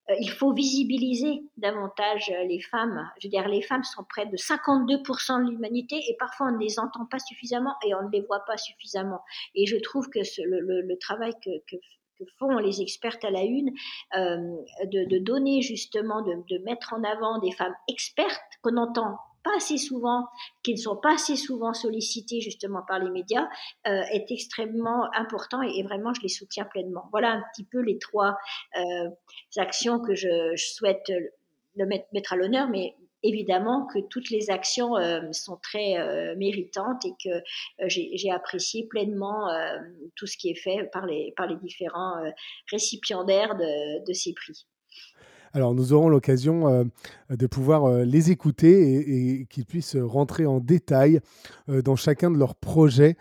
euh, 0.09 0.15
il 0.19 0.31
faut 0.31 0.51
visibiliser 0.53 1.43
davantage 1.57 2.31
euh, 2.31 2.43
les 2.45 2.59
femmes. 2.59 3.07
Je 3.19 3.27
veux 3.27 3.29
dire, 3.29 3.47
les 3.47 3.61
femmes 3.61 3.83
sont 3.83 4.03
près 4.03 4.25
de 4.25 4.35
52% 4.35 5.45
de 5.45 5.51
l'humanité 5.51 5.97
et 6.09 6.15
parfois 6.17 6.47
on 6.47 6.51
ne 6.53 6.59
les 6.59 6.79
entend 6.79 7.05
pas 7.05 7.19
suffisamment 7.19 7.75
et 7.85 7.93
on 7.93 8.03
ne 8.03 8.11
les 8.11 8.21
voit 8.21 8.43
pas 8.45 8.57
suffisamment. 8.57 9.21
Et 9.53 9.67
je 9.67 9.77
trouve 9.77 10.09
que 10.09 10.19
le, 10.43 10.97
travail 10.97 11.33
que, 11.43 11.77
font 12.39 12.57
les 12.57 12.81
expertes 12.81 13.23
à 13.25 13.31
la 13.31 13.43
une, 13.43 13.73
de, 14.15 15.19
donner 15.19 15.61
justement, 15.61 16.21
de, 16.21 16.35
de 16.49 16.63
mettre 16.63 16.93
en 16.93 17.03
avant 17.03 17.39
des 17.39 17.51
femmes 17.51 17.75
expertes 17.87 18.41
qu'on 18.61 18.77
entend 18.77 19.17
pas 19.43 19.55
assez 19.57 19.77
souvent, 19.77 20.27
qui 20.63 20.73
ne 20.73 20.79
sont 20.79 20.95
pas 20.95 21.13
assez 21.13 21.35
souvent 21.35 21.73
sollicités 21.73 22.41
justement 22.41 22.81
par 22.87 22.99
les 22.99 23.09
médias, 23.09 23.47
euh, 23.87 24.01
est 24.11 24.31
extrêmement 24.31 25.09
important 25.13 25.61
et, 25.61 25.83
vraiment 25.83 26.13
je 26.13 26.21
les 26.21 26.29
soutiens 26.29 26.65
pleinement. 26.65 27.09
Voilà 27.11 27.31
un 27.31 27.43
petit 27.53 27.65
peu 27.65 27.79
les 27.79 27.99
trois 27.99 28.37
euh, 28.77 29.09
actions 29.57 29.99
que 29.99 30.15
je, 30.15 30.55
souhaite 30.55 31.11
le 31.75 31.85
mettre, 31.85 32.05
mettre 32.13 32.33
à 32.33 32.35
l'honneur, 32.35 32.67
mais 32.69 32.95
évidemment 33.21 33.85
que 33.87 33.99
toutes 33.99 34.29
les 34.29 34.49
actions 34.49 34.97
euh, 34.97 35.21
sont 35.31 35.57
très 35.57 36.35
méritantes 36.35 37.05
et 37.05 37.13
que 37.23 37.43
j'ai 37.87 38.31
apprécié 38.31 38.87
pleinement 38.87 39.49
tout 40.15 40.27
ce 40.27 40.37
qui 40.37 40.49
est 40.49 40.59
fait 40.59 40.89
par 40.91 41.05
les, 41.05 41.33
par 41.35 41.47
les 41.47 41.55
différents 41.57 42.21
récipiendaires 42.69 43.55
de 43.55 44.13
ces 44.13 44.33
prix. 44.33 44.65
Alors 45.55 45.75
nous 45.75 45.93
aurons 45.93 46.09
l'occasion 46.09 46.67
euh, 46.67 46.83
de 47.29 47.45
pouvoir 47.45 47.85
euh, 47.85 48.05
les 48.05 48.31
écouter 48.31 49.41
et, 49.41 49.45
qu'ils 49.45 49.67
puissent 49.67 49.95
rentrer 49.95 50.47
en 50.47 50.59
détail 50.59 51.19
euh, 51.69 51.83
dans 51.83 51.95
chacun 51.95 52.31
de 52.31 52.37
leurs 52.37 52.55
projets 52.55 53.17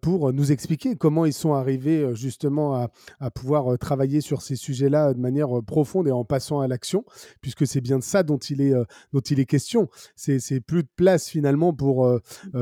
pour 0.00 0.32
nous 0.32 0.50
expliquer 0.50 0.96
comment 0.96 1.26
ils 1.26 1.34
sont 1.34 1.52
arrivés 1.52 2.14
justement 2.14 2.88
à, 3.20 3.30
pouvoir 3.30 3.78
travailler 3.78 4.20
sur 4.20 4.40
ces 4.40 4.56
sujets-là 4.56 5.12
de 5.12 5.20
manière 5.20 5.62
profonde 5.66 6.08
et 6.08 6.10
en 6.10 6.24
passant 6.24 6.60
à 6.60 6.68
l'action, 6.68 7.04
puisque 7.40 7.66
c'est 7.66 7.80
bien 7.80 7.98
de 7.98 8.02
ça 8.02 8.22
dont 8.22 8.38
il 8.38 8.60
est, 8.60 8.72
dont 9.12 9.20
il 9.20 9.40
est 9.40 9.44
question. 9.44 9.88
C'est 10.16 10.60
plus 10.60 10.82
de 10.82 10.88
place 10.96 11.28
finalement 11.28 11.74
pour, 11.74 12.08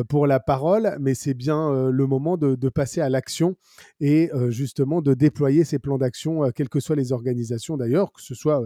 pour 0.08 0.26
la 0.26 0.40
parole, 0.40 0.96
mais 1.00 1.14
c'est 1.14 1.34
bien 1.34 1.90
le 1.90 2.06
moment 2.06 2.36
de, 2.36 2.54
de, 2.54 2.68
passer 2.68 3.00
à 3.00 3.08
l'action 3.08 3.56
et 4.00 4.30
justement 4.48 5.02
de 5.02 5.14
déployer 5.14 5.64
ces 5.64 5.78
plans 5.78 5.98
d'action, 5.98 6.50
quelles 6.54 6.70
que 6.70 6.80
soient 6.80 6.96
les 6.96 7.12
organisations 7.12 7.76
d'ailleurs, 7.76 8.12
que 8.12 8.22
ce 8.22 8.34
soit 8.34 8.62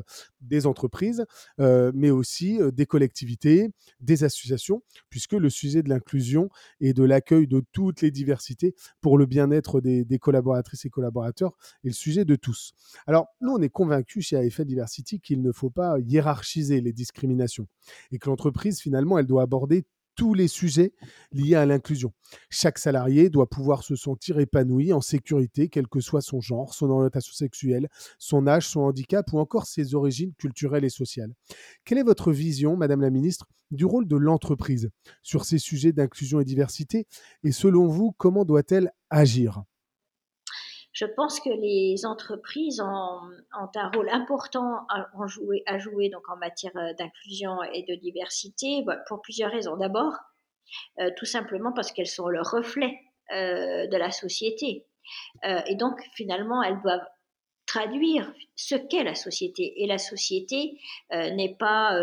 des 0.47 0.67
entreprises, 0.67 1.25
euh, 1.61 1.93
mais 1.95 2.11
aussi 2.11 2.61
euh, 2.61 2.71
des 2.71 2.87
collectivités, 2.87 3.71
des 4.01 4.25
associations, 4.25 4.83
puisque 5.11 5.33
le 5.33 5.51
sujet 5.51 5.83
de 5.83 5.89
l'inclusion 5.89 6.49
et 6.81 6.93
de 6.93 7.05
l'accueil 7.05 7.47
de 7.47 7.65
toutes 7.73 8.03
les 8.03 8.11
diversités 8.11 8.75
pour 9.01 9.19
le 9.19 9.27
bien-être 9.27 9.81
des, 9.81 10.05
collaboratrices 10.19 10.85
et 10.85 10.91
collaborateurs 10.91 11.57
est 11.85 11.89
le 11.89 11.93
sujet 11.93 12.25
de 12.25 12.37
tous. 12.37 12.73
Alors, 13.07 13.27
nous, 13.41 13.53
on 13.53 13.61
est 13.61 13.69
convaincus 13.69 14.27
chez 14.27 14.37
AFL 14.37 14.65
Diversity 14.65 15.21
qu'il 15.21 15.43
ne 15.43 15.53
faut 15.53 15.71
pas 15.71 15.99
hiérarchiser 16.01 16.81
les 16.81 16.93
discriminations 16.93 17.69
et 18.13 18.19
que 18.19 18.29
l'entreprise, 18.29 18.81
finalement, 18.81 19.19
elle 19.19 19.27
doit 19.27 19.43
aborder 19.43 19.85
tous 20.17 20.35
les 20.35 20.49
sujets 20.49 20.93
liés 21.31 21.55
à 21.55 21.67
l'inclusion. 21.67 22.13
Chaque 22.51 22.79
salarié 22.79 23.31
doit 23.31 23.49
pouvoir 23.49 23.85
se 23.85 23.95
sentir 23.95 24.39
épanoui, 24.39 24.93
en 24.93 25.01
sécurité, 25.01 25.69
quel 25.69 25.87
que 25.87 26.01
soit 26.01 26.23
son 26.23 26.41
genre, 26.41 26.75
son 26.75 26.91
orientation 26.91 27.33
sexuelle, 27.33 27.89
son 28.19 28.47
âge, 28.47 28.67
son 28.67 28.81
handicap 28.81 29.31
ou 29.33 29.39
encore 29.39 29.67
ses 29.67 29.95
origines 29.95 30.33
culturelles 30.35 30.85
et 30.85 30.91
sociales. 30.91 31.33
Quelle 31.85 31.99
est 31.99 32.03
votre 32.03 32.33
vision, 32.33 32.77
Madame 32.77 33.03
la 33.03 33.11
Ministre, 33.11 33.47
du 33.71 33.85
rôle 33.85 34.09
de 34.09 34.17
l'entreprise 34.17 34.91
sur 35.23 35.45
ces 35.45 35.59
sujets 35.59 35.93
d'inclusion 35.93 36.41
et 36.41 36.45
diversité? 36.45 37.07
Et 37.45 37.53
selon 37.53 37.87
vous, 37.87 38.13
comment 38.19 38.45
doit-elle 38.45 38.91
agir? 39.11 39.63
Je 40.97 41.05
pense 41.05 41.41
que 41.41 41.51
les 41.51 42.07
entreprises 42.07 42.81
ont, 42.81 43.21
un 43.53 43.91
rôle 43.95 44.09
important 44.09 44.87
à, 44.89 45.27
jouer, 45.27 45.63
en 45.67 46.37
matière 46.39 46.75
euh, 46.77 46.95
d'inclusion 46.95 47.63
et 47.75 47.83
de 47.83 47.95
diversité 47.97 48.83
bah, 48.83 48.97
pour 49.07 49.21
plusieurs 49.21 49.51
raisons. 49.53 49.77
D'abord, 49.77 50.15
euh, 50.99 51.11
tout 51.19 51.27
simplement 51.27 51.75
parce 51.75 51.93
qu'elles 51.93 52.07
sont 52.07 52.29
le 52.29 52.41
reflet 52.41 52.99
euh, 53.31 53.87
de 53.87 53.97
la 53.99 54.11
société. 54.11 54.87
et 55.45 55.75
donc, 55.77 56.01
finalement, 56.15 56.63
elles 56.63 56.81
doivent 56.81 57.07
traduire 57.67 58.33
ce 58.55 58.75
qu'est 58.75 59.05
la 59.05 59.15
société. 59.15 59.83
Et 59.83 59.87
la 59.87 59.99
société 59.99 60.79
n'est 61.11 61.57
pas 61.59 61.99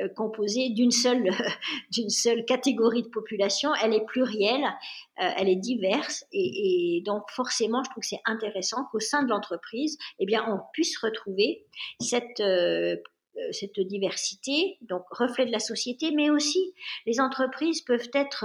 euh, 0.00 0.08
composée 0.08 0.70
d'une 0.70 0.90
seule, 0.90 1.24
d'une 1.90 2.08
seule 2.08 2.44
catégorie 2.44 3.02
de 3.02 3.08
population. 3.08 3.70
Elle 3.82 3.94
est 3.94 4.04
plurielle, 4.04 4.64
euh, 5.20 5.30
elle 5.36 5.48
est 5.48 5.56
diverse, 5.56 6.24
et, 6.32 7.02
donc 7.04 7.24
forcément, 7.30 7.82
je 7.82 7.90
trouve 7.90 8.02
que 8.02 8.08
c'est 8.08 8.20
intéressant 8.24 8.84
qu'au 8.92 9.00
sein 9.00 9.22
de 9.24 9.28
l'entreprise, 9.28 9.98
eh 10.20 10.26
bien, 10.26 10.44
on 10.48 10.60
puisse 10.72 10.96
retrouver 10.98 11.66
cette 12.00 12.40
euh, 12.40 12.96
cette 13.52 13.78
diversité, 13.78 14.78
donc 14.80 15.04
reflet 15.10 15.46
de 15.46 15.52
la 15.52 15.60
société, 15.60 16.10
mais 16.10 16.28
aussi 16.28 16.74
les 17.06 17.20
entreprises 17.20 17.82
peuvent 17.82 18.10
être 18.12 18.44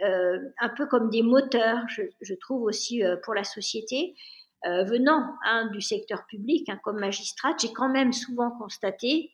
un 0.00 0.68
peu 0.76 0.86
comme 0.86 1.10
des 1.10 1.22
moteurs, 1.22 1.84
je, 1.88 2.34
trouve 2.34 2.62
aussi 2.62 3.02
pour 3.24 3.34
la 3.34 3.42
société. 3.42 4.14
Venant 4.64 5.34
hein, 5.44 5.70
du 5.72 5.80
secteur 5.80 6.26
public, 6.26 6.68
hein, 6.68 6.78
comme 6.84 6.98
magistrate, 6.98 7.60
j'ai 7.60 7.72
quand 7.72 7.88
même 7.88 8.12
souvent 8.12 8.50
constaté 8.52 9.32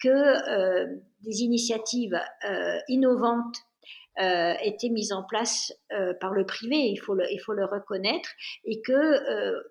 que 0.00 0.08
euh, 0.08 0.86
des 1.22 1.42
initiatives 1.42 2.18
euh, 2.44 2.78
innovantes 2.88 3.56
euh, 4.20 4.54
étaient 4.62 4.88
mises 4.88 5.12
en 5.12 5.22
place 5.22 5.72
par 6.20 6.32
le 6.32 6.44
privé, 6.44 6.76
il 6.76 6.96
faut 6.96 7.14
le, 7.14 7.24
il 7.30 7.38
faut 7.38 7.52
le 7.52 7.64
reconnaître, 7.64 8.30
et 8.64 8.80
que 8.82 9.62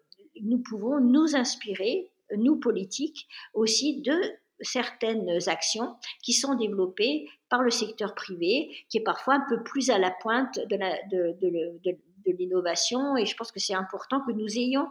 nous 0.41 0.59
pouvons 0.59 0.99
nous 0.99 1.35
inspirer, 1.35 2.09
nous 2.37 2.57
politiques, 2.57 3.27
aussi 3.53 4.01
de 4.01 4.15
certaines 4.61 5.37
actions 5.47 5.95
qui 6.23 6.33
sont 6.33 6.55
développées 6.55 7.27
par 7.49 7.63
le 7.63 7.71
secteur 7.71 8.15
privé, 8.15 8.69
qui 8.89 8.97
est 8.97 9.03
parfois 9.03 9.35
un 9.35 9.45
peu 9.49 9.63
plus 9.63 9.89
à 9.89 9.97
la 9.97 10.11
pointe 10.11 10.59
de, 10.67 10.75
la, 10.75 10.95
de, 11.11 11.37
de, 11.41 11.97
l'innovation 12.37 13.17
et 13.17 13.25
je 13.25 13.35
pense 13.35 13.51
que 13.51 13.59
c'est 13.59 13.73
important 13.73 14.21
que 14.25 14.31
nous 14.31 14.57
ayons 14.57 14.87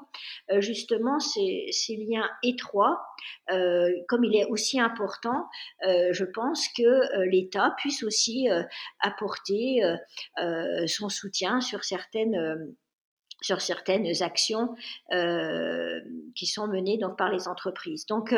euh, 0.51 0.61
justement 0.61 1.19
ces, 1.21 1.71
liens 1.89 2.29
étroits, 2.43 3.01
euh, 3.51 3.91
comme 4.09 4.25
il 4.25 4.37
est 4.37 4.47
aussi 4.47 4.81
important, 4.81 5.47
euh, 5.87 6.13
je 6.13 6.25
pense 6.25 6.69
que 6.77 7.25
l'État 7.25 7.75
puisse 7.79 8.03
aussi 8.03 8.49
apporter 9.01 9.81
son 10.87 11.09
soutien 11.09 11.61
sur 11.61 11.85
certaines 11.85 12.75
sur 13.41 13.61
certaines 13.61 14.23
actions 14.23 14.75
qui 16.35 16.47
sont 16.47 16.67
menées 16.67 16.99
donc 16.99 17.17
par 17.17 17.31
les 17.31 17.49
entreprises. 17.49 18.07
Donc 18.07 18.35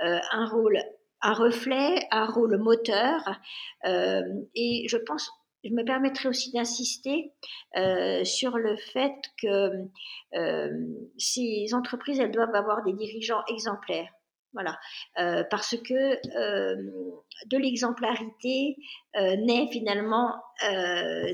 un 0.00 0.46
rôle 0.46 0.78
un 1.22 1.32
reflet, 1.32 2.06
un 2.10 2.26
rôle 2.26 2.56
moteur 2.58 3.20
et 3.84 4.86
je 4.88 4.96
pense 4.96 5.30
je 5.68 5.74
me 5.74 5.84
permettrai 5.84 6.28
aussi 6.28 6.52
d'insister 6.52 7.32
euh, 7.76 8.24
sur 8.24 8.56
le 8.56 8.76
fait 8.76 9.14
que 9.42 9.70
euh, 10.34 10.70
ces 11.18 11.74
entreprises, 11.74 12.20
elles 12.20 12.30
doivent 12.30 12.54
avoir 12.54 12.82
des 12.84 12.92
dirigeants 12.92 13.42
exemplaires. 13.48 14.10
Voilà, 14.52 14.78
euh, 15.18 15.44
parce 15.50 15.76
que 15.76 16.16
de 17.46 17.58
l'exemplarité 17.58 18.76
naît 19.14 19.68
finalement 19.70 20.34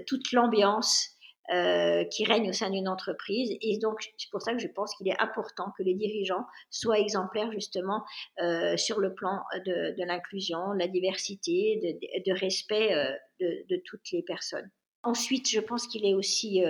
toute 0.09 0.33
l'ambiance 0.33 1.12
euh, 1.53 2.05
qui 2.05 2.25
règne 2.25 2.49
au 2.49 2.53
sein 2.53 2.71
d'une 2.71 2.89
entreprise. 2.89 3.57
Et 3.61 3.77
donc, 3.77 4.11
c'est 4.17 4.31
pour 4.31 4.41
ça 4.41 4.55
que 4.55 4.59
je 4.59 4.69
pense 4.69 4.95
qu'il 4.95 5.09
est 5.09 5.21
important 5.21 5.73
que 5.77 5.83
les 5.83 5.93
dirigeants 5.93 6.47
soient 6.71 6.99
exemplaires 6.99 7.53
justement 7.53 8.05
euh, 8.41 8.77
sur 8.79 9.01
le 9.01 9.13
plan 9.13 9.43
de, 9.67 10.03
l'inclusion, 10.05 10.73
de 10.73 10.79
la 10.79 10.89
diversité, 10.89 11.99
de, 12.25 12.33
respect 12.33 12.95
euh, 12.95 13.13
de, 13.41 13.83
toutes 13.85 14.11
les 14.13 14.23
personnes. 14.23 14.71
Ensuite, 15.03 15.51
je 15.51 15.61
pense 15.61 15.87
qu'il 15.89 16.07
est 16.07 16.15
aussi 16.15 16.63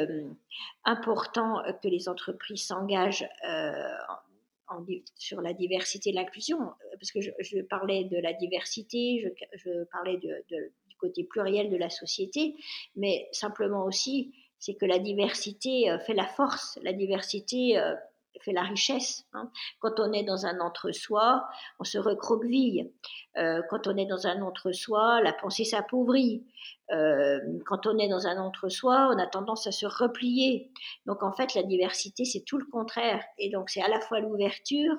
important 0.85 1.63
que 1.83 1.89
les 1.89 2.09
entreprises 2.09 2.67
s'engagent 2.67 3.29
en, 3.45 4.85
sur 5.17 5.43
la 5.43 5.53
diversité 5.53 6.11
et 6.11 6.13
l'inclusion, 6.15 6.59
parce 6.95 7.13
que 7.13 7.21
je, 7.21 7.61
parlais 7.61 8.05
de 8.05 8.17
la 8.17 8.33
diversité, 8.33 9.33
je, 9.53 9.85
parlais 9.93 10.17
du 10.17 10.97
côté 10.99 11.25
pluriel 11.25 11.71
de 11.71 11.77
la 11.77 11.91
société, 11.91 12.57
mais 12.97 13.29
simplement 13.33 13.85
aussi 13.85 14.33
c'est 14.63 14.75
que 14.75 14.87
la 14.87 15.01
diversité 15.01 15.91
euh, 15.91 15.99
fait 15.99 16.15
la 16.15 16.25
force, 16.25 16.79
la 16.85 16.93
diversité 16.93 17.77
euh, 17.77 17.97
fait 18.43 18.53
la 18.53 18.63
richesse. 18.63 19.25
Hein. 19.33 19.51
Quand 19.81 19.99
on 19.99 20.13
est 20.13 20.23
dans 20.23 20.47
un 20.47 20.61
entre-soi, 20.61 21.45
on 21.81 21.85
se 21.85 21.99
recroqueville. 21.99 22.93
Euh, 23.37 23.61
quand 23.69 23.89
on 23.89 23.97
est 23.97 24.07
dans 24.07 24.29
un 24.29 24.41
entre-soi, 24.41 25.21
la 25.21 25.33
pensée 25.33 25.65
s'appauvrit. 25.65 26.47
quand 26.89 27.87
on 27.87 27.99
est 27.99 28.09
dans 28.09 28.27
un 28.29 28.39
entre-soi, 28.39 29.11
on 29.13 29.19
a 29.19 29.27
tendance 29.27 29.67
à 29.67 29.73
se 29.73 29.87
replier. 29.87 30.71
Donc 31.07 31.25
en 31.25 31.33
fait, 31.33 31.55
la 31.55 31.65
diversité, 31.65 32.25
c'est 32.25 32.45
tout 32.45 32.59
le 32.59 32.67
contraire. 32.67 33.23
Et 33.39 33.51
donc 33.51 33.69
c'est 33.69 33.83
à 33.83 33.89
la 33.89 34.01
fois 34.01 34.21
l'ouverture, 34.21 34.95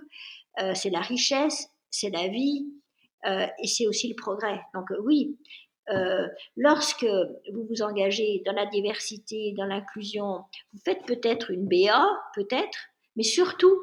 c'est 0.74 0.89
la 0.89 1.01
richesse, 1.01 1.70
c'est 1.89 2.10
la 2.10 2.27
vie, 2.27 2.65
et 3.25 3.67
c'est 3.67 3.88
aussi 3.88 4.08
le 4.08 4.15
progrès. 4.15 4.60
Donc 4.74 4.88
oui, 5.03 5.38
euh, 5.89 6.27
lorsque 6.55 7.05
vous 7.51 7.65
vous 7.69 7.81
engagez 7.81 8.41
dans 8.45 8.53
la 8.53 8.65
diversité, 8.65 9.53
dans 9.57 9.65
l'inclusion, 9.65 10.43
vous 10.73 10.79
faites 10.83 11.05
peut-être 11.05 11.51
une 11.51 11.67
BA, 11.67 12.05
peut-être, 12.35 12.77
mais 13.15 13.23
surtout, 13.23 13.75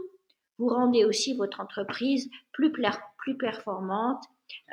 vous 0.58 0.68
rendez 0.68 1.04
aussi 1.04 1.34
votre 1.36 1.60
entreprise 1.60 2.30
plus, 2.52 2.72
plus 3.18 3.36
performante, 3.36 4.22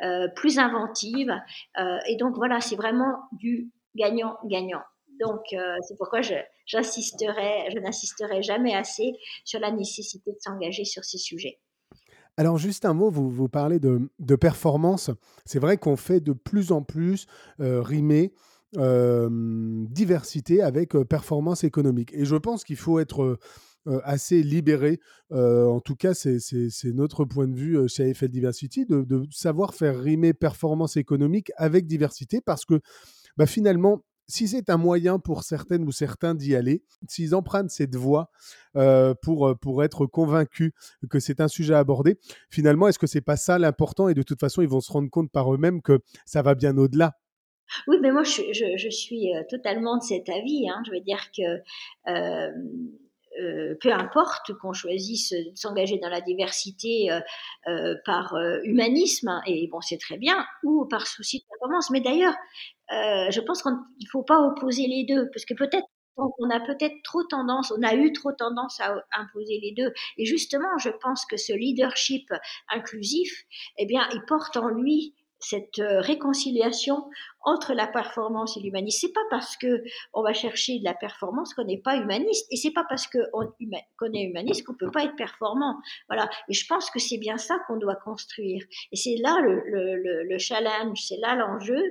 euh, 0.03 0.27
plus 0.35 0.59
inventive. 0.59 1.31
Euh, 1.79 1.97
et 2.07 2.15
donc 2.15 2.35
voilà, 2.35 2.61
c'est 2.61 2.75
vraiment 2.75 3.15
du 3.33 3.71
gagnant-gagnant. 3.95 4.83
Donc 5.19 5.41
c'est 5.81 5.97
pourquoi 5.97 6.21
j'insisterai, 6.67 7.71
je 7.73 7.79
n'insisterai 7.79 8.43
jamais 8.43 8.75
assez 8.75 9.13
sur 9.45 9.59
la 9.59 9.71
nécessité 9.71 10.31
de 10.31 10.37
s'engager 10.39 10.85
sur 10.85 11.03
ces 11.03 11.17
sujets. 11.17 11.57
Alors 12.37 12.57
juste 12.57 12.85
un 12.85 12.93
mot, 12.93 13.09
vous, 13.09 13.29
vous 13.29 13.49
parlez 13.49 13.79
de, 13.79 14.09
de 14.19 14.35
performance. 14.35 15.09
C'est 15.45 15.59
vrai 15.59 15.77
qu'on 15.77 15.97
fait 15.97 16.19
de 16.19 16.33
plus 16.33 16.71
en 16.71 16.83
plus 16.83 17.25
euh, 17.59 17.81
rimer 17.81 18.33
euh, 18.75 19.29
diversité 19.89 20.61
avec 20.61 20.93
euh, 20.93 21.05
performance 21.05 21.63
économique. 21.63 22.13
Et 22.13 22.25
je 22.25 22.35
pense 22.35 22.65
qu'il 22.65 22.75
faut 22.75 22.99
être 22.99 23.39
euh, 23.87 24.01
assez 24.03 24.43
libéré. 24.43 24.99
en 25.31 25.79
tout 25.79 25.95
cas, 25.95 26.13
c'est 26.13 26.39
notre 26.93 27.23
point 27.23 27.47
de 27.47 27.55
vue 27.55 27.87
chez 27.87 28.09
AFL 28.09 28.27
Diversity, 28.27 28.85
de, 28.85 29.25
savoir 29.31 29.73
faire 29.73 29.97
rimer 29.97 30.33
performance 30.33 30.97
économique 30.97 31.53
avec 31.55 31.87
diversité, 31.87 32.41
parce 32.41 32.65
que 32.65 32.81
bah, 33.37 33.45
finalement, 33.45 34.03
si 34.27 34.47
c'est 34.47 34.69
un 34.69 34.77
moyen 34.77 35.19
pour 35.19 35.43
certaines 35.43 35.83
ou 35.83 35.91
certains 35.91 36.35
d'y 36.35 36.55
aller, 36.55 36.83
s'ils 37.07 37.33
empruntent 37.33 37.69
cette 37.69 37.95
voie 37.95 38.29
euh, 38.75 39.13
pour, 39.21 39.47
euh, 39.47 39.55
pour 39.55 39.83
être 39.83 40.05
convaincus 40.05 40.73
que 41.09 41.19
c'est 41.19 41.41
un 41.41 41.47
sujet 41.47 41.73
à 41.73 41.79
aborder, 41.79 42.19
finalement, 42.49 42.87
est-ce 42.87 42.99
que 42.99 43.07
c'est 43.07 43.21
pas 43.21 43.37
ça 43.37 43.57
l'important? 43.57 44.09
Et 44.09 44.13
de 44.13 44.23
toute 44.23 44.39
façon, 44.39 44.61
ils 44.61 44.67
vont 44.67 44.81
se 44.81 44.91
rendre 44.91 45.09
compte 45.09 45.31
par 45.31 45.53
eux-mêmes 45.53 45.81
que 45.81 45.99
ça 46.25 46.41
va 46.41 46.55
bien 46.55 46.77
au-delà. 46.77 47.13
Oui, 47.87 47.97
mais 48.01 48.11
moi, 48.11 48.23
je, 48.23 48.41
je, 48.53 48.89
suis 48.89 49.35
euh, 49.35 49.43
totalement 49.49 49.97
de 49.97 50.03
cet 50.03 50.29
avis. 50.29 50.69
Hein. 50.69 50.81
Je 50.85 50.91
veux 50.91 51.01
dire 51.01 51.19
que 51.35 51.61
euh, 53.39 53.75
peu 53.81 53.91
importe 53.91 54.53
qu'on 54.61 54.73
choisisse 54.73 55.31
de 55.31 55.55
s'engager 55.55 55.97
dans 55.99 56.09
la 56.09 56.21
diversité 56.21 57.11
euh, 57.11 57.19
euh, 57.67 57.95
par 58.05 58.35
humanisme, 58.63 59.27
hein, 59.29 59.41
et 59.45 59.67
bon, 59.67 59.81
c'est 59.81 59.97
très 59.97 60.17
bien, 60.17 60.45
ou 60.63 60.85
par 60.85 61.07
souci 61.07 61.39
de 61.39 61.43
performance. 61.49 61.89
Mais 61.89 62.01
d'ailleurs, 62.01 62.35
je 62.89 63.39
pense 63.41 63.61
qu'il 63.61 63.71
ne 63.71 64.09
faut 64.11 64.23
pas 64.23 64.39
opposer 64.39 64.87
les 64.87 65.05
deux, 65.05 65.29
parce 65.31 65.45
que 65.45 65.53
peut-être 65.53 65.87
on 66.17 66.49
a 66.49 66.59
peut-être 66.59 66.95
trop 67.03 67.23
tendance, 67.23 67.71
on 67.77 67.83
a 67.83 67.93
eu 67.93 68.11
trop 68.11 68.31
tendance 68.31 68.79
à 68.79 68.95
imposer 69.19 69.59
les 69.61 69.71
deux. 69.71 69.93
Et 70.17 70.25
justement, 70.25 70.77
je 70.79 70.89
pense 70.89 71.25
que 71.25 71.37
ce 71.37 71.53
leadership 71.53 72.33
inclusif, 72.69 73.43
eh 73.77 73.85
bien, 73.85 74.07
il 74.13 74.21
porte 74.27 74.57
en 74.57 74.69
lui 74.69 75.13
cette 75.39 75.79
euh, 75.79 76.01
réconciliation 76.01 77.09
entre 77.41 77.73
la 77.73 77.87
performance 77.87 78.57
et 78.57 78.59
l'humanisme. 78.59 78.99
C'est 79.01 79.13
pas 79.13 79.25
parce 79.29 79.55
que 79.57 79.83
on 80.13 80.21
va 80.21 80.33
chercher 80.33 80.79
de 80.79 80.83
la 80.83 80.93
performance 80.93 81.53
qu'on 81.53 81.63
n'est 81.63 81.81
pas 81.81 81.95
humaniste, 81.95 82.47
et 82.51 82.57
c'est 82.57 82.71
pas 82.71 82.85
parce 82.89 83.07
qu'on 83.07 84.13
est 84.13 84.23
humaniste 84.23 84.65
qu'on 84.65 84.75
peut 84.75 84.91
pas 84.91 85.05
être 85.05 85.15
performant. 85.15 85.75
Voilà. 86.09 86.29
Et 86.49 86.53
je 86.53 86.65
pense 86.67 86.89
que 86.89 86.99
c'est 86.99 87.17
bien 87.17 87.37
ça 87.37 87.57
qu'on 87.67 87.77
doit 87.77 87.95
construire. 87.95 88.63
Et 88.91 88.95
c'est 88.95 89.15
là 89.17 89.39
le, 89.41 89.61
le, 89.65 90.23
le, 90.23 90.37
challenge, 90.37 90.99
c'est 91.01 91.17
là 91.17 91.35
l'enjeu. 91.35 91.81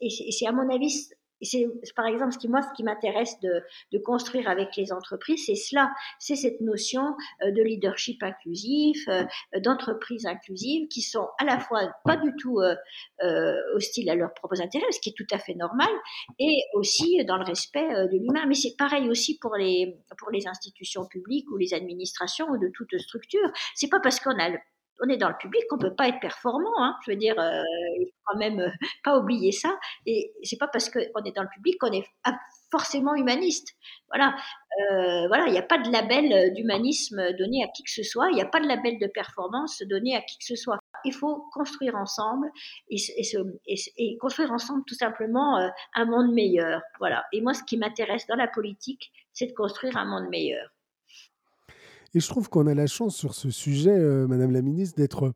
Et 0.00 0.32
c'est 0.32 0.46
à 0.46 0.52
mon 0.52 0.68
avis 0.74 1.10
c'est 1.42 1.66
par 1.96 2.06
exemple 2.06 2.32
ce 2.32 2.38
qui 2.38 2.48
moi 2.48 2.62
ce 2.62 2.68
qui 2.76 2.84
m'intéresse 2.84 3.38
de, 3.40 3.62
de, 3.92 3.98
construire 3.98 4.48
avec 4.48 4.76
les 4.76 4.92
entreprises, 4.92 5.44
c'est 5.46 5.54
cela, 5.54 5.90
c'est 6.18 6.36
cette 6.36 6.60
notion 6.60 7.14
euh, 7.42 7.50
de 7.50 7.62
leadership 7.62 8.22
inclusif, 8.22 9.08
euh, 9.08 9.24
d'entreprise 9.60 10.26
inclusive, 10.26 10.88
qui 10.88 11.02
sont 11.02 11.28
à 11.38 11.44
la 11.44 11.58
fois 11.58 11.90
pas 12.04 12.16
du 12.16 12.34
tout 12.36 12.60
euh, 12.60 12.74
euh, 13.22 13.54
hostiles 13.74 14.10
à 14.10 14.14
leurs 14.14 14.34
propres 14.34 14.60
intérêts, 14.60 14.90
ce 14.90 15.00
qui 15.00 15.10
est 15.10 15.16
tout 15.16 15.26
à 15.32 15.38
fait 15.38 15.54
normal, 15.54 15.90
et 16.38 16.62
aussi 16.74 17.24
dans 17.24 17.36
le 17.36 17.44
respect 17.44 17.88
de 17.88 18.18
l'humain. 18.18 18.46
Mais 18.46 18.54
c'est 18.54 18.74
pareil 18.76 19.08
aussi 19.08 19.38
pour 19.38 19.56
les 19.56 19.96
pour 20.18 20.30
les 20.30 20.46
institutions 20.46 21.06
publiques 21.06 21.50
ou 21.50 21.56
les 21.56 21.74
administrations 21.74 22.48
ou 22.50 22.58
de 22.58 22.70
toute 22.74 22.96
structure. 22.98 23.50
C'est 23.74 23.88
pas 23.88 24.00
parce 24.00 24.20
qu'on 24.20 24.38
a 24.38 24.50
on 25.02 25.08
est 25.08 25.16
dans 25.16 25.28
le 25.28 25.36
public, 25.38 25.62
on 25.70 25.78
peut 25.78 25.94
pas 25.94 26.08
être 26.08 26.20
performant. 26.20 26.72
Hein. 26.78 26.96
Je 27.04 27.12
veux 27.12 27.16
dire, 27.16 27.38
euh, 27.38 27.62
il 27.98 28.06
faut 28.06 28.20
quand 28.26 28.38
même 28.38 28.60
euh, 28.60 28.70
pas 29.04 29.18
oublier 29.18 29.52
ça. 29.52 29.70
Et 30.06 30.32
c'est 30.42 30.58
pas 30.58 30.68
parce 30.68 30.90
qu'on 30.90 31.22
est 31.24 31.34
dans 31.34 31.42
le 31.42 31.48
public 31.54 31.76
qu'on 31.80 31.92
est 31.92 32.06
forcément 32.70 33.14
humaniste. 33.14 33.68
Voilà, 34.08 34.34
euh, 34.80 35.26
voilà, 35.28 35.46
il 35.46 35.52
n'y 35.52 35.58
a 35.58 35.62
pas 35.62 35.78
de 35.78 35.90
label 35.90 36.32
euh, 36.32 36.50
d'humanisme 36.54 37.32
donné 37.36 37.64
à 37.64 37.68
qui 37.68 37.82
que 37.82 37.90
ce 37.90 38.02
soit. 38.02 38.28
Il 38.30 38.34
n'y 38.34 38.42
a 38.42 38.46
pas 38.46 38.60
de 38.60 38.66
label 38.66 38.98
de 38.98 39.06
performance 39.06 39.82
donné 39.88 40.16
à 40.16 40.22
qui 40.22 40.38
que 40.38 40.44
ce 40.44 40.56
soit. 40.56 40.78
Il 41.04 41.14
faut 41.14 41.44
construire 41.52 41.94
ensemble 41.94 42.50
et, 42.90 42.96
et, 43.96 44.18
construire 44.18 44.52
ensemble 44.52 44.82
tout 44.86 44.94
simplement 44.94 45.70
un 45.94 46.04
monde 46.04 46.34
meilleur. 46.34 46.82
Voilà. 46.98 47.24
Et 47.32 47.40
moi, 47.40 47.54
ce 47.54 47.62
qui 47.64 47.78
m'intéresse 47.78 48.26
dans 48.26 48.36
la 48.36 48.48
politique, 48.48 49.10
c'est 49.32 49.46
de 49.46 49.54
construire 49.54 49.96
un 49.96 50.04
monde 50.04 50.28
meilleur. 50.28 50.68
Et 52.14 52.20
je 52.20 52.28
trouve 52.28 52.48
qu'on 52.48 52.66
a 52.66 52.74
la 52.74 52.86
chance 52.86 53.16
sur 53.16 53.34
ce 53.34 53.50
sujet, 53.50 53.96
euh, 53.96 54.26
Madame 54.26 54.50
la 54.50 54.62
Ministre, 54.62 54.96
d'être, 54.96 55.32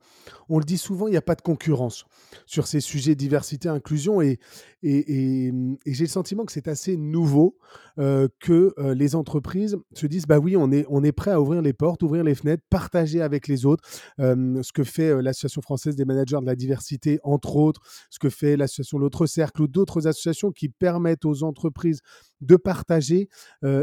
on 0.48 0.58
le 0.58 0.64
dit 0.64 0.78
souvent, 0.78 1.06
il 1.06 1.12
n'y 1.12 1.16
a 1.16 1.22
pas 1.22 1.36
de 1.36 1.42
concurrence 1.42 2.04
sur 2.46 2.66
ces 2.66 2.80
sujets 2.80 3.14
diversité, 3.14 3.68
inclusion. 3.68 4.20
Et, 4.20 4.38
et, 4.82 5.48
et, 5.48 5.94
j'ai 5.94 6.04
le 6.04 6.10
sentiment 6.10 6.44
que 6.44 6.52
c'est 6.52 6.68
assez 6.68 6.96
nouveau 6.96 7.56
euh, 7.98 8.28
que 8.40 8.74
euh, 8.78 8.94
les 8.94 9.14
entreprises 9.14 9.78
se 9.94 10.06
disent, 10.06 10.26
bah 10.26 10.38
oui, 10.38 10.56
on 10.56 10.70
est, 10.72 10.84
on 10.90 11.02
est 11.02 11.12
prêt 11.12 11.30
à 11.30 11.40
ouvrir 11.40 11.62
les 11.62 11.72
portes, 11.72 12.02
ouvrir 12.02 12.24
les 12.24 12.34
fenêtres, 12.34 12.62
partager 12.68 13.22
avec 13.22 13.48
les 13.48 13.64
autres. 13.66 13.82
Euh, 14.20 14.62
ce 14.62 14.72
que 14.72 14.84
fait 14.84 15.22
l'Association 15.22 15.62
française 15.62 15.96
des 15.96 16.04
managers 16.04 16.40
de 16.40 16.46
la 16.46 16.56
diversité, 16.56 17.18
entre 17.22 17.56
autres, 17.56 17.80
ce 18.10 18.18
que 18.18 18.28
fait 18.28 18.56
l'association 18.56 18.98
L'autre 18.98 19.26
Cercle 19.26 19.62
ou 19.62 19.68
d'autres 19.68 20.06
associations 20.06 20.50
qui 20.50 20.68
permettent 20.68 21.24
aux 21.24 21.44
entreprises 21.44 22.00
de 22.44 22.56
partager. 22.56 23.28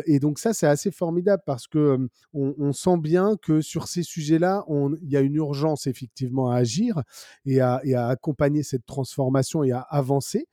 et 0.06 0.20
donc 0.20 0.40
ça, 0.40 0.54
c'est 0.54 0.68
assez 0.68 0.92
formidable 0.92 1.44
parce 1.46 1.68
que 1.68 1.98
on, 2.34 2.74
sent 2.74 2.98
bien 2.98 3.36
que 3.42 3.62
sur 3.62 3.88
ces 3.88 4.04
sujets-là, 4.04 4.66
il 5.02 5.10
y 5.10 5.18
a 5.18 5.22
une 5.22 5.36
urgence 5.36 5.88
effectivement 5.88 6.50
à 6.50 6.58
agir 6.58 7.02
et 7.46 7.60
à, 7.62 7.82
accompagner 8.08 8.64
cette 8.64 8.86
transformation 8.86 9.64
et 9.64 9.72
à 9.72 9.80
avancer, 9.80 10.48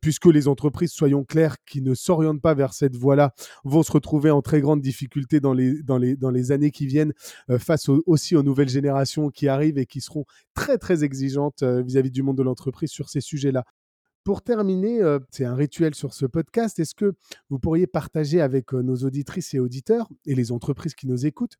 puisque 0.00 0.26
les 0.26 0.48
entreprises, 0.48 0.92
soyons 0.92 1.24
clairs, 1.24 1.56
qui 1.64 1.82
ne 1.82 1.94
s'orientent 1.94 2.42
pas 2.42 2.54
vers 2.54 2.74
cette 2.74 2.96
voie-là, 2.96 3.34
vont 3.64 3.82
se 3.82 3.92
retrouver 3.92 4.30
en 4.30 4.42
très 4.42 4.60
grande 4.60 4.80
difficulté 4.80 5.40
dans 5.40 5.52
les, 5.52 5.82
dans 5.82 5.98
les, 5.98 6.16
dans 6.16 6.30
les 6.30 6.52
années 6.52 6.70
qui 6.70 6.86
viennent, 6.86 7.12
face 7.58 7.88
aussi 8.06 8.36
aux 8.36 8.42
nouvelles 8.42 8.68
générations 8.68 9.30
qui 9.30 9.48
arrivent 9.48 9.78
et 9.78 9.86
qui 9.86 10.00
seront 10.00 10.24
très 10.54 10.78
très 10.78 11.04
exigeantes 11.04 11.62
vis-à-vis 11.62 12.10
-vis 12.10 12.12
du 12.12 12.22
monde 12.22 12.36
de 12.36 12.42
l'entreprise 12.42 12.90
sur 12.90 13.08
ces 13.08 13.20
sujets-là. 13.20 13.64
Pour 14.24 14.42
terminer, 14.42 15.00
euh, 15.00 15.18
c'est 15.30 15.44
un 15.44 15.54
rituel 15.54 15.94
sur 15.94 16.14
ce 16.14 16.26
podcast. 16.26 16.78
Est-ce 16.78 16.94
que 16.94 17.14
vous 17.50 17.58
pourriez 17.58 17.86
partager 17.86 18.40
avec 18.40 18.72
euh, 18.72 18.82
nos 18.82 18.96
auditrices 18.96 19.52
et 19.54 19.58
auditeurs 19.58 20.08
et 20.26 20.34
les 20.34 20.52
entreprises 20.52 20.94
qui 20.94 21.08
nous 21.08 21.26
écoutent 21.26 21.56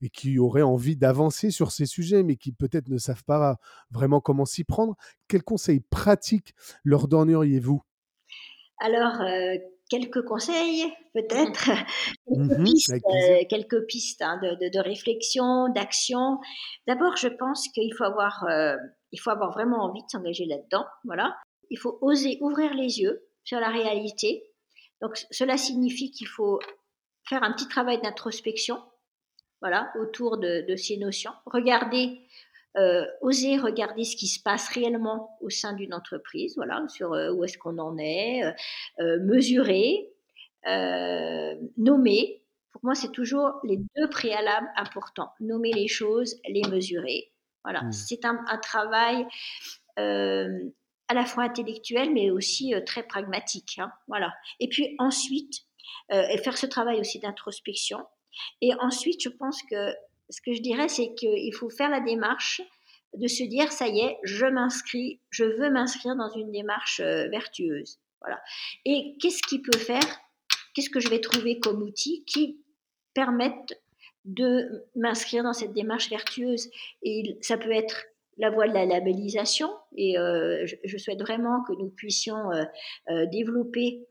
et 0.00 0.08
qui 0.08 0.38
auraient 0.38 0.62
envie 0.62 0.96
d'avancer 0.96 1.50
sur 1.50 1.70
ces 1.70 1.86
sujets, 1.86 2.22
mais 2.22 2.36
qui 2.36 2.52
peut-être 2.52 2.88
ne 2.88 2.98
savent 2.98 3.24
pas 3.24 3.58
vraiment 3.90 4.20
comment 4.20 4.46
s'y 4.46 4.64
prendre, 4.64 4.96
quels 5.28 5.42
conseils 5.42 5.80
pratiques 5.80 6.54
leur 6.84 7.06
donneriez-vous? 7.08 7.82
Alors, 8.80 9.20
quelques 9.88 10.22
conseils, 10.24 10.92
peut-être, 11.14 11.70
quelques, 12.28 12.64
pistes, 12.64 12.90
avec 12.90 13.02
plaisir. 13.04 13.48
quelques 13.48 13.86
pistes 13.86 14.22
hein, 14.22 14.40
de, 14.42 14.54
de, 14.64 14.70
de, 14.70 14.78
réflexion, 14.80 15.68
d'action. 15.68 16.38
D'abord, 16.86 17.16
je 17.16 17.28
pense 17.28 17.68
qu'il 17.68 17.92
faut 17.94 18.04
avoir, 18.04 18.44
euh, 18.48 18.76
il 19.12 19.20
faut 19.20 19.30
avoir 19.30 19.52
vraiment 19.52 19.84
envie 19.84 20.02
de 20.02 20.08
s'engager 20.08 20.46
là-dedans. 20.46 20.84
Voilà. 21.04 21.36
Il 21.70 21.78
faut 21.78 21.98
oser 22.00 22.38
ouvrir 22.40 22.74
les 22.74 23.00
yeux 23.00 23.22
sur 23.44 23.60
la 23.60 23.68
réalité. 23.68 24.44
Donc, 25.00 25.24
cela 25.30 25.56
signifie 25.56 26.10
qu'il 26.10 26.26
faut 26.26 26.58
faire 27.28 27.42
un 27.42 27.52
petit 27.52 27.68
travail 27.68 28.00
d'introspection, 28.00 28.82
voilà, 29.60 29.90
autour 30.00 30.38
de, 30.38 30.64
de, 30.66 30.76
ces 30.76 30.96
notions. 30.96 31.32
Regarder, 31.44 32.20
euh, 32.76 33.04
oser 33.20 33.56
regarder 33.56 34.04
ce 34.04 34.16
qui 34.16 34.28
se 34.28 34.40
passe 34.42 34.68
réellement 34.68 35.36
au 35.40 35.50
sein 35.50 35.72
d'une 35.72 35.94
entreprise, 35.94 36.54
voilà, 36.56 36.86
sur 36.88 37.14
euh, 37.14 37.32
où 37.32 37.44
est-ce 37.44 37.58
qu'on 37.58 37.78
en 37.78 37.98
est, 37.98 38.44
euh, 39.00 39.18
mesurer, 39.20 40.08
nommer. 41.76 42.42
Pour 42.72 42.84
moi, 42.84 42.94
c'est 42.94 43.12
toujours 43.12 43.60
les 43.64 43.78
deux 43.96 44.10
préalables 44.10 44.68
importants 44.76 45.30
nommer 45.40 45.72
les 45.72 45.88
choses, 45.88 46.36
les 46.46 46.62
mesurer. 46.68 47.32
Voilà, 47.64 47.82
mmh. 47.82 47.92
c'est 47.92 48.24
un, 48.24 48.44
un, 48.48 48.58
travail 48.58 49.26
à 51.08 51.14
la 51.14 51.24
fois 51.24 51.44
intellectuel, 51.44 52.12
mais 52.12 52.30
aussi 52.30 52.74
très 52.84 53.02
pragmatique. 53.02 53.78
Hein, 53.78 53.92
voilà. 54.08 54.32
Et 54.60 54.68
puis 54.68 54.94
ensuite, 54.98 55.64
faire 56.10 56.58
ce 56.58 56.66
travail 56.66 57.00
aussi 57.00 57.18
d'introspection. 57.18 58.04
Et 58.60 58.74
ensuite, 58.80 59.22
je 59.22 59.28
pense 59.28 59.62
que 59.70 59.94
ce 60.30 60.40
que 60.40 60.52
je 60.52 60.60
dirais, 60.60 60.88
c'est 60.88 61.14
qu'il 61.14 61.54
faut 61.54 61.70
faire 61.70 61.90
la 61.90 62.00
démarche 62.00 62.60
de 63.14 63.28
se 63.28 63.44
dire, 63.44 63.72
ça 63.72 63.88
y 63.88 64.00
est, 64.00 64.18
je 64.24 64.46
m'inscris, 64.46 65.20
je 65.30 65.44
veux 65.44 65.70
m'inscrire 65.70 66.16
dans 66.16 66.28
une 66.30 66.50
démarche 66.50 67.00
vertueuse. 67.00 67.98
Voilà. 68.20 68.40
Et 68.84 69.16
qu'est-ce 69.20 69.42
qui 69.42 69.60
peut 69.60 69.78
faire 69.78 70.20
Qu'est-ce 70.74 70.90
que 70.90 71.00
je 71.00 71.08
vais 71.08 71.20
trouver 71.20 71.58
comme 71.58 71.82
outils 71.82 72.24
qui 72.26 72.60
permettent 73.14 73.80
de 74.26 74.84
m'inscrire 74.94 75.44
dans 75.44 75.54
cette 75.54 75.72
démarche 75.72 76.10
vertueuse? 76.10 76.68
Et 77.02 77.38
ça 77.40 77.56
peut 77.56 77.72
être 77.72 78.04
la 78.38 78.50
voie 78.50 78.68
de 78.68 78.74
la 78.74 78.84
labellisation 78.84 79.70
et 79.96 80.18
euh, 80.18 80.66
je, 80.84 80.98
souhaite 80.98 81.20
vraiment 81.20 81.62
que 81.64 81.72
nous 81.72 81.88
puissions 81.88 82.50
euh, 82.52 82.64
euh, 83.10 83.26
développer 83.26 84.06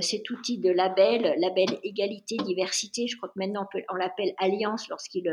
cet 0.00 0.28
outil 0.30 0.58
de 0.58 0.70
label, 0.70 1.34
label 1.38 1.66
égalité 1.82 2.36
diversité. 2.38 3.06
Je 3.06 3.16
crois 3.16 3.28
que 3.28 3.38
maintenant 3.38 3.68
on, 3.90 3.94
l'appelle 3.94 4.32
alliance 4.38 4.88
lorsqu'il 4.88 5.30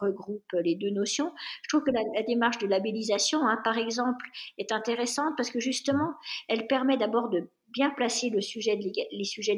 regroupe 0.00 0.52
les 0.62 0.76
deux 0.76 0.90
notions. 0.90 1.32
Je 1.62 1.68
trouve 1.68 1.84
que 1.84 1.90
la, 1.90 2.22
démarche 2.22 2.58
de 2.58 2.66
labellisation, 2.66 3.40
hein, 3.46 3.58
par 3.64 3.78
exemple, 3.78 4.26
est 4.58 4.72
intéressante 4.72 5.34
parce 5.36 5.50
que 5.50 5.60
justement, 5.60 6.12
elle 6.48 6.66
permet 6.66 6.96
d'abord 6.96 7.28
de 7.28 7.50
bien 7.68 7.90
placer 7.90 8.30
les 8.30 8.42
sujets 8.42 8.76
de 8.76 8.82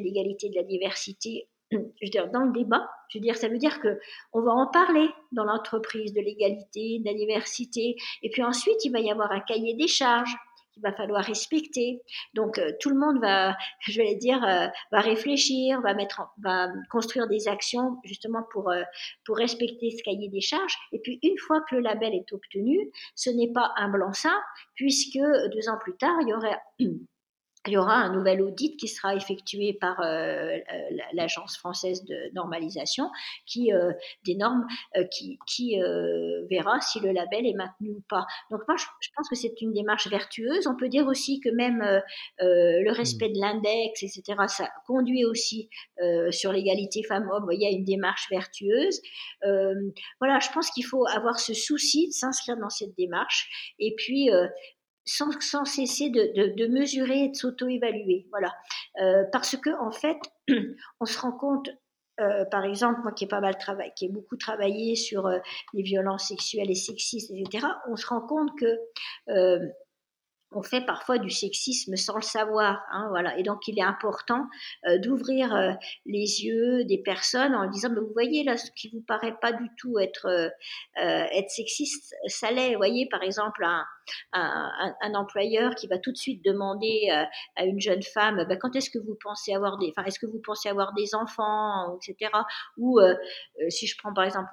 l'égalité 0.03 0.47
et 0.47 0.51
de 0.51 0.57
la 0.57 0.63
diversité 0.63 1.49
je 1.73 1.79
veux 1.79 2.11
dire, 2.11 2.31
dans 2.31 2.45
le 2.45 2.53
débat. 2.53 2.89
Je 3.09 3.19
veux 3.19 3.23
dire, 3.23 3.37
ça 3.37 3.49
veut 3.49 3.59
dire 3.59 3.81
que 3.81 3.99
on 4.33 4.43
va 4.43 4.53
en 4.53 4.67
parler 4.67 5.09
dans 5.33 5.45
l'entreprise 5.45 6.13
de 6.13 6.21
l'égalité, 6.21 7.01
de 7.01 7.05
la 7.05 7.15
diversité, 7.15 7.97
et 8.23 8.31
puis 8.31 8.43
ensuite 8.43 8.85
il 8.85 8.93
va 8.93 9.01
y 9.01 9.11
avoir 9.11 9.31
un 9.33 9.41
cahier 9.41 9.75
des 9.75 9.89
charges 9.89 10.35
qu'il 10.73 10.83
va 10.83 10.93
falloir 10.93 11.25
respecter. 11.25 12.03
Donc 12.35 12.59
euh, 12.59 12.73
tout 12.81 12.91
le 12.91 12.97
monde 12.97 13.21
va, 13.21 13.57
je 13.81 14.01
vais 14.01 14.17
dire, 14.17 14.43
euh, 14.45 14.67
va 14.91 15.01
réfléchir, 15.01 15.81
va 15.81 15.95
mettre, 15.95 16.21
en, 16.21 16.27
va 16.39 16.69
construire 16.91 17.29
des 17.29 17.49
actions 17.49 17.99
justement 18.05 18.43
pour 18.53 18.71
euh, 18.71 18.83
pour 19.25 19.37
respecter 19.37 19.91
ce 19.91 20.03
cahier 20.03 20.29
des 20.29 20.41
charges. 20.41 20.77
Et 20.93 20.99
puis 20.99 21.19
une 21.23 21.39
fois 21.39 21.61
que 21.69 21.77
le 21.77 21.83
label 21.83 22.15
est 22.15 22.33
obtenu, 22.33 22.91
ce 23.15 23.31
n'est 23.31 23.53
pas 23.53 23.73
un 23.77 23.89
blanc-seing 23.89 24.41
puisque 24.75 25.19
deux 25.19 25.69
ans 25.69 25.79
plus 25.81 25.97
tard 25.97 26.17
il 26.23 26.29
y 26.29 26.35
aurait 26.35 26.59
il 27.67 27.73
y 27.73 27.77
aura 27.77 27.95
un 27.95 28.13
nouvel 28.13 28.43
audit 28.43 28.77
qui 28.77 28.89
sera 28.89 29.15
effectué 29.15 29.73
par 29.73 30.01
euh, 30.01 30.59
l'agence 31.13 31.57
française 31.57 32.05
de 32.05 32.33
normalisation 32.35 33.11
qui 33.47 33.73
euh, 33.73 33.93
des 34.27 34.35
normes 34.35 34.67
euh, 34.97 35.05
qui, 35.05 35.39
qui 35.47 35.81
euh, 35.81 36.47
verra 36.51 36.81
si 36.81 37.01
le 37.01 37.13
label 37.13 37.47
est 37.47 37.55
maintenu 37.55 37.91
ou 37.91 38.03
pas. 38.09 38.27
Donc 38.51 38.61
moi 38.69 38.77
je, 38.77 38.85
je 39.01 39.09
pense 39.17 39.29
que 39.29 39.37
c'est 39.37 39.61
une 39.61 39.73
démarche 39.73 40.09
vertueuse. 40.09 40.67
On 40.67 40.77
peut 40.77 40.89
dire 40.89 41.07
aussi 41.07 41.41
que 41.41 41.49
même 41.49 41.81
euh, 41.83 42.01
euh, 42.41 42.83
le 42.83 42.93
respect 42.93 43.31
de 43.31 43.41
l'index, 43.41 44.03
etc. 44.03 44.23
Ça 44.49 44.69
conduit 44.87 45.25
aussi 45.25 45.69
sur 46.31 46.53
l'égalité 46.53 47.03
femmes-hommes. 47.03 47.41
Vous 47.41 47.47
voyez, 47.47 47.67
à 47.67 47.71
une 47.71 47.85
démarche 47.85 48.29
vertueuse. 48.31 49.01
voilà, 50.21 50.39
je 50.39 50.49
pense 50.53 50.71
qu'il 50.71 50.85
faut 50.85 51.07
avoir 51.07 51.39
ce 51.39 51.55
souci 51.55 52.09
de 52.09 52.13
s'inscrire 52.13 52.57
dans 52.57 52.69
cette 52.69 52.95
démarche 52.97 53.75
et 53.79 53.95
puis 53.97 54.31
sans, 55.05 55.65
cesser 55.65 56.11
de, 56.11 56.55
de, 56.57 56.67
mesurer 56.67 57.25
et 57.25 57.29
de 57.29 57.35
s'auto-évaluer. 57.35 58.27
Voilà. 58.31 58.55
Euh, 59.01 59.25
parce 59.33 59.57
que, 59.57 59.71
en 59.81 59.93
fait, 59.93 60.19
on 61.01 61.05
se 61.05 61.19
rend 61.19 61.33
compte, 61.33 61.69
euh, 62.21 62.45
par 62.47 62.65
exemple, 62.65 63.01
moi 63.03 63.13
qui 63.13 63.25
ai 63.25 63.29
pas 63.29 63.41
mal 63.41 63.59
travaillé, 63.59 63.93
qui 63.97 64.07
ai 64.07 64.09
beaucoup 64.09 64.37
travaillé 64.37 64.97
sur 64.97 65.27
euh, 65.27 65.39
les 65.73 65.83
violences 65.83 66.29
sexuelles 66.29 66.71
et 66.71 66.75
sexistes, 66.75 67.31
etc., 67.31 67.67
on 67.89 67.97
se 67.97 68.07
rend 68.07 68.21
compte 68.21 68.51
que 68.59 68.79
on 70.57 70.63
fait 70.63 70.87
parfois 70.87 71.19
du 71.19 71.31
sexisme 71.31 71.97
sans 71.97 72.15
le 72.15 72.23
savoir. 72.23 72.81
Hein, 72.93 73.09
voilà. 73.09 73.37
Et 73.39 73.43
donc, 73.43 73.67
il 73.67 73.77
est 73.77 73.83
important 73.83 74.47
d'ouvrir 75.03 75.77
les 76.07 76.45
yeux 76.45 76.85
des 76.85 76.99
personnes 76.99 77.57
en 77.57 77.69
disant, 77.69 77.89
mais 77.91 77.99
vous 77.99 78.13
voyez, 78.13 78.45
là, 78.45 78.57
ce 78.57 78.71
qui 78.71 78.89
vous 78.91 79.01
paraît 79.01 79.35
pas 79.41 79.51
du 79.51 79.69
tout 79.77 79.99
être, 79.99 80.53
être 80.95 81.51
sexiste, 81.51 82.15
ça 82.29 82.53
l'est. 82.53 82.77
Voyez, 82.77 83.09
par 83.09 83.25
exemple, 83.25 83.65
un, 83.65 83.85
un, 84.33 85.15
employeur 85.15 85.75
qui 85.75 85.87
va 85.87 85.99
tout 85.99 86.13
de 86.13 86.17
suite 86.17 86.45
demander 86.45 87.09
euh, 87.13 87.25
à 87.57 87.65
une 87.65 87.81
jeune 87.81 88.03
femme, 88.03 88.45
ben, 88.49 88.59
quand 88.59 88.75
est-ce 88.75 88.91
que 88.91 88.99
vous 88.99 89.17
pensez 89.23 89.55
avoir 89.55 89.79
des, 89.79 89.93
enfin, 89.97 90.05
est-ce 90.07 90.19
que 90.19 90.27
vous 90.27 90.41
pensez 90.45 90.69
avoir 90.69 90.93
des 90.95 91.15
enfants, 91.15 91.97
etc. 91.97 92.33
Ou 92.77 92.99
euh, 93.01 93.15
si 93.69 93.87
je 93.87 93.97
prends 93.97 94.13
par 94.13 94.25
exemple 94.25 94.51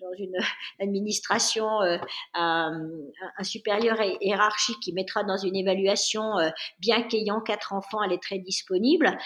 dans 0.00 0.12
une 0.18 0.36
administration 0.80 1.68
un, 2.34 2.88
un 3.36 3.44
supérieur 3.44 4.00
hiérarchique 4.20 4.80
qui 4.80 4.92
mettra 4.92 5.24
dans 5.24 5.36
une 5.36 5.56
évaluation, 5.56 6.38
euh, 6.38 6.50
bien 6.78 7.02
qu'ayant 7.02 7.40
quatre 7.40 7.72
enfants, 7.72 8.02
elle 8.02 8.12
est 8.12 8.22
très 8.22 8.38
disponible. 8.38 9.16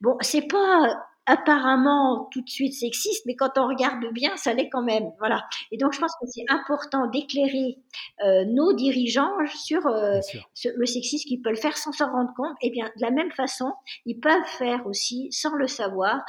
Bon, 0.00 0.16
c'est 0.20 0.46
pas 0.46 1.06
apparemment 1.26 2.28
tout 2.32 2.42
de 2.42 2.48
suite 2.48 2.74
sexiste, 2.74 3.24
mais 3.26 3.36
quand 3.36 3.56
on 3.56 3.68
regarde 3.68 4.04
bien, 4.12 4.36
ça 4.36 4.52
l'est 4.52 4.68
quand 4.68 4.82
même. 4.82 5.12
Voilà. 5.18 5.46
Et 5.70 5.76
donc, 5.76 5.92
je 5.92 6.00
pense 6.00 6.12
que 6.20 6.26
c'est 6.26 6.44
important 6.48 7.06
d'éclairer 7.08 7.78
euh, 8.24 8.44
nos 8.44 8.72
dirigeants 8.72 9.32
sur 9.46 9.86
euh, 9.86 10.20
ce, 10.54 10.68
le 10.76 10.86
sexisme 10.86 11.28
qu'ils 11.28 11.42
peuvent 11.42 11.52
le 11.52 11.58
faire 11.58 11.76
sans 11.76 11.92
s'en 11.92 12.10
rendre 12.10 12.32
compte. 12.36 12.56
Et 12.60 12.70
bien, 12.70 12.86
de 12.96 13.02
la 13.02 13.10
même 13.10 13.30
façon, 13.32 13.72
ils 14.06 14.18
peuvent 14.18 14.46
faire 14.58 14.86
aussi, 14.86 15.28
sans 15.30 15.54
le 15.54 15.68
savoir, 15.68 16.22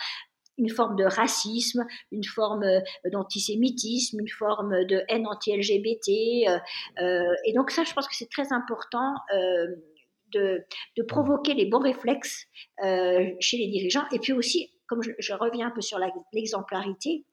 une 0.58 0.70
forme 0.70 0.96
de 0.96 1.06
racisme, 1.06 1.86
une 2.12 2.24
forme 2.24 2.66
d'antisémitisme, 3.12 4.20
une 4.20 4.30
forme 4.30 4.86
de 4.86 5.04
haine 5.08 5.28
anti-LGBT. 5.28 6.48
Euh, 7.02 7.34
et 7.46 7.54
donc 7.54 7.72
ça, 7.72 7.84
je 7.84 7.94
pense 7.94 8.08
que 8.08 8.16
c'est 8.16 8.30
très 8.30 8.52
important. 8.52 9.14
Euh, 9.34 9.68
de, 10.34 10.66
de, 10.98 11.04
provoquer 11.04 11.54
les 11.54 11.68
bons 11.68 11.78
réflexes 11.78 12.48
euh, 12.84 13.30
chez 13.40 13.58
les 13.58 13.68
dirigeants 13.68 14.06
et 14.12 14.18
puis 14.18 14.34
aussi 14.34 14.72
comme 14.94 15.02
je, 15.18 15.34
reviens 15.34 15.68
un 15.68 15.72
peu 15.72 15.82
sur 15.82 16.00
l'exemplarité 16.34 17.26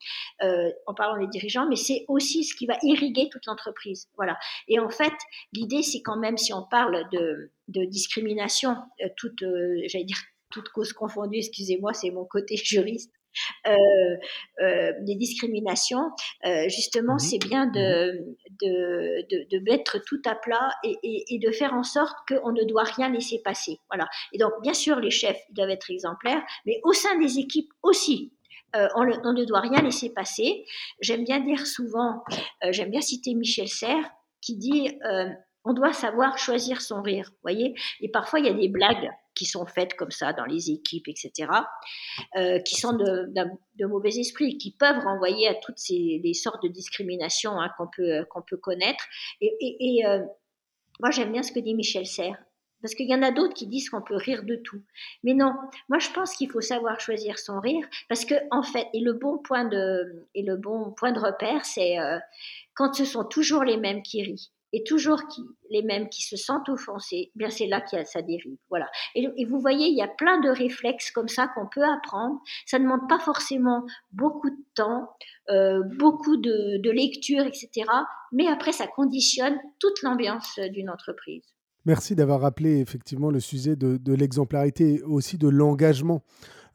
euh, 0.43 0.71
en 0.87 0.95
parlant 0.95 1.21
des 1.21 1.29
dirigeants, 1.29 1.69
mais 1.69 1.77
c'est 1.77 2.05
aussi 2.09 2.45
ce 2.45 2.55
qui 2.55 2.67
va 2.67 2.79
irriguer 2.83 3.29
toute 3.31 3.45
l'entreprise. 3.47 4.09
Voilà. 4.17 4.39
Et 4.69 4.79
en 4.79 4.89
fait, 4.89 5.13
l'idée, 5.53 5.83
c'est 5.83 6.01
quand 6.01 6.17
même, 6.17 6.39
si 6.39 6.55
on 6.55 6.63
parle 6.63 7.07
de, 7.13 7.51
discrimination, 7.69 8.77
euh, 9.03 9.09
toute, 9.17 9.43
euh, 9.43 9.83
j'allais 9.87 10.05
dire, 10.05 10.19
toutes 10.51 10.71
causes 10.71 10.93
confondues, 10.93 11.39
excusez-moi, 11.39 11.93
c'est 11.93 12.11
mon 12.11 12.25
côté 12.25 12.57
juriste, 12.57 13.13
euh, 13.67 14.17
euh, 14.61 14.93
des 15.01 15.15
discriminations, 15.15 16.11
euh, 16.45 16.69
justement, 16.69 17.15
mmh. 17.15 17.19
c'est 17.19 17.39
bien 17.39 17.67
de, 17.67 18.37
de, 18.61 19.27
de, 19.31 19.59
de, 19.59 19.71
mettre 19.71 19.99
tout 20.05 20.21
à 20.27 20.35
plat 20.35 20.71
et, 20.85 20.97
et, 21.03 21.35
et 21.35 21.39
de 21.39 21.51
faire 21.51 21.75
en 21.75 21.83
sorte 21.83 22.17
qu'on 22.29 22.53
ne 22.53 22.65
doit 22.65 22.85
rien 22.85 23.09
laisser 23.11 23.41
passer. 23.43 23.79
Voilà. 23.91 24.09
Et 24.33 24.39
donc, 24.39 24.53
bien 24.63 24.75
sûr, 24.75 24.97
les 24.97 25.11
chefs 25.11 25.41
doivent 25.51 25.71
être 25.71 25.91
exemplaires, 25.91 26.43
mais 26.67 26.81
au 26.85 26.93
sein 26.93 27.19
des 27.19 27.39
équipes 27.39 27.73
aussi. 27.83 28.33
Euh, 28.77 28.87
on, 28.95 29.03
le, 29.03 29.15
on, 29.25 29.33
ne 29.33 29.45
doit 29.45 29.61
rien 29.61 29.83
laisser 29.83 30.13
passer. 30.15 30.65
J'aime 31.01 31.25
bien 31.25 31.41
dire 31.41 31.67
souvent, 31.67 32.23
j'aime 32.71 32.91
bien 32.91 33.01
citer 33.01 33.35
Michel 33.35 33.67
Serres 33.67 34.09
qui 34.41 34.57
dit 34.57 34.97
on 35.65 35.73
doit 35.73 35.93
savoir 35.93 36.39
choisir 36.39 36.81
son 36.81 37.03
rire, 37.03 37.33
voyez. 37.43 37.75
Et 38.01 38.09
parfois 38.09 38.39
il 38.39 38.47
y 38.47 38.49
a 38.49 38.53
des 38.53 38.69
blagues 38.69 39.11
qui 39.35 39.47
sont 39.47 39.67
faites 39.67 39.95
comme 39.95 40.11
ça 40.11 40.33
dans 40.33 40.45
les 40.45 40.71
équipes, 40.71 41.09
etc., 41.09 41.51
euh, 42.37 42.59
qui 42.61 42.77
sont 42.77 42.93
de, 42.93 43.27
de, 43.35 43.45
de, 43.77 43.87
mauvais 43.87 44.17
esprit, 44.17 44.59
qui 44.59 44.73
peuvent 44.73 45.03
renvoyer 45.05 45.49
à 45.49 45.55
toutes 45.55 45.79
ces 45.79 46.21
les 46.23 46.35
sortes 46.35 46.63
de 46.63 46.69
discriminations 46.69 47.61
hein, 47.61 47.71
qu'on 47.77 47.89
peut 47.95 48.25
qu'on 48.31 48.43
peut 48.43 48.57
connaître. 48.57 49.05
Et, 49.41 50.05
euh, 50.07 50.25
moi 51.01 51.11
j'aime 51.11 51.33
bien 51.33 51.43
ce 51.43 51.53
que 51.53 51.61
dit 51.61 51.75
Michel 51.75 52.07
Serres. 52.07 52.43
Parce 52.83 52.95
qu'il 52.95 53.11
y 53.11 53.15
en 53.15 53.23
a 53.23 53.31
d'autres 53.31 53.53
qui 53.53 53.67
disent 53.67 53.91
qu'on 53.91 54.01
peut 54.01 54.17
rire 54.17 54.43
de 54.43 54.57
tout. 54.57 54.83
Mais 55.23 55.35
non, 55.35 55.53
moi 55.91 55.99
je 55.99 56.09
pense 56.11 56.35
qu'il 56.35 56.51
faut 56.51 56.63
savoir 56.63 56.99
choisir 56.99 57.39
son 57.39 57.61
rire 57.61 57.87
parce 58.09 58.25
que 58.25 58.35
en 58.51 58.63
fait, 58.63 58.87
et 58.95 59.01
le 59.01 59.13
bon 59.13 59.37
point 59.37 59.67
de 59.67 60.27
et 60.35 60.43
le 60.43 60.57
bon 60.57 60.93
point 60.93 61.13
de 61.13 61.21
repère, 61.21 61.67
c'est 61.67 61.99
euh, 61.99 62.19
quand 62.75 62.95
ce 62.95 63.05
sont 63.05 63.25
toujours 63.25 63.65
les 63.65 63.77
mêmes 63.77 64.03
qui 64.03 64.23
rient 64.23 64.51
et 64.73 64.85
toujours 64.85 65.27
qui, 65.29 65.43
les 65.71 65.83
mêmes 65.83 66.09
qui 66.09 66.23
se 66.23 66.37
sentent 66.37 66.69
offensés, 66.69 67.31
eh 67.35 67.39
bien 67.39 67.51
c'est 67.51 67.67
là 67.67 67.81
qu'il 67.81 67.99
y 67.99 68.03
a 68.03 68.05
sa 68.05 68.23
dérive. 68.23 68.57
Voilà. 68.69 68.89
Et, 69.15 69.45
vous 69.45 69.61
voyez, 69.61 69.89
il 69.89 69.97
y 69.97 70.03
a 70.03 70.09
plein 70.09 70.41
de 70.41 70.49
réflexes 70.49 71.11
comme 71.11 71.29
ça 71.29 71.49
qu'on 71.49 71.67
peut 71.67 71.85
apprendre. 71.85 72.41
Ça 72.67 72.79
ne 72.79 72.85
demande 72.85 73.09
pas 73.09 73.19
forcément 73.19 73.85
beaucoup 74.13 74.51
de 74.51 74.65
temps, 74.75 75.09
euh, 75.51 75.83
beaucoup 75.99 76.37
de, 76.37 76.91
lecture, 76.91 77.45
etc. 77.45 77.87
Mais 78.33 78.47
après, 78.47 78.73
ça 78.73 78.87
conditionne 78.87 79.59
toute 79.79 80.03
l'ambiance 80.03 80.59
d'une 80.73 80.91
entreprise. 80.91 81.45
Merci 81.87 82.15
d'avoir 82.15 82.41
rappelé 82.41 82.81
effectivement 82.81 83.31
le 83.31 83.41
sujet 83.41 83.75
de, 83.75 83.97
de 83.97 84.13
l'exemplarité 84.13 84.97
et 84.97 85.03
aussi 85.03 85.39
de 85.39 85.49
l'engagement. 85.49 86.23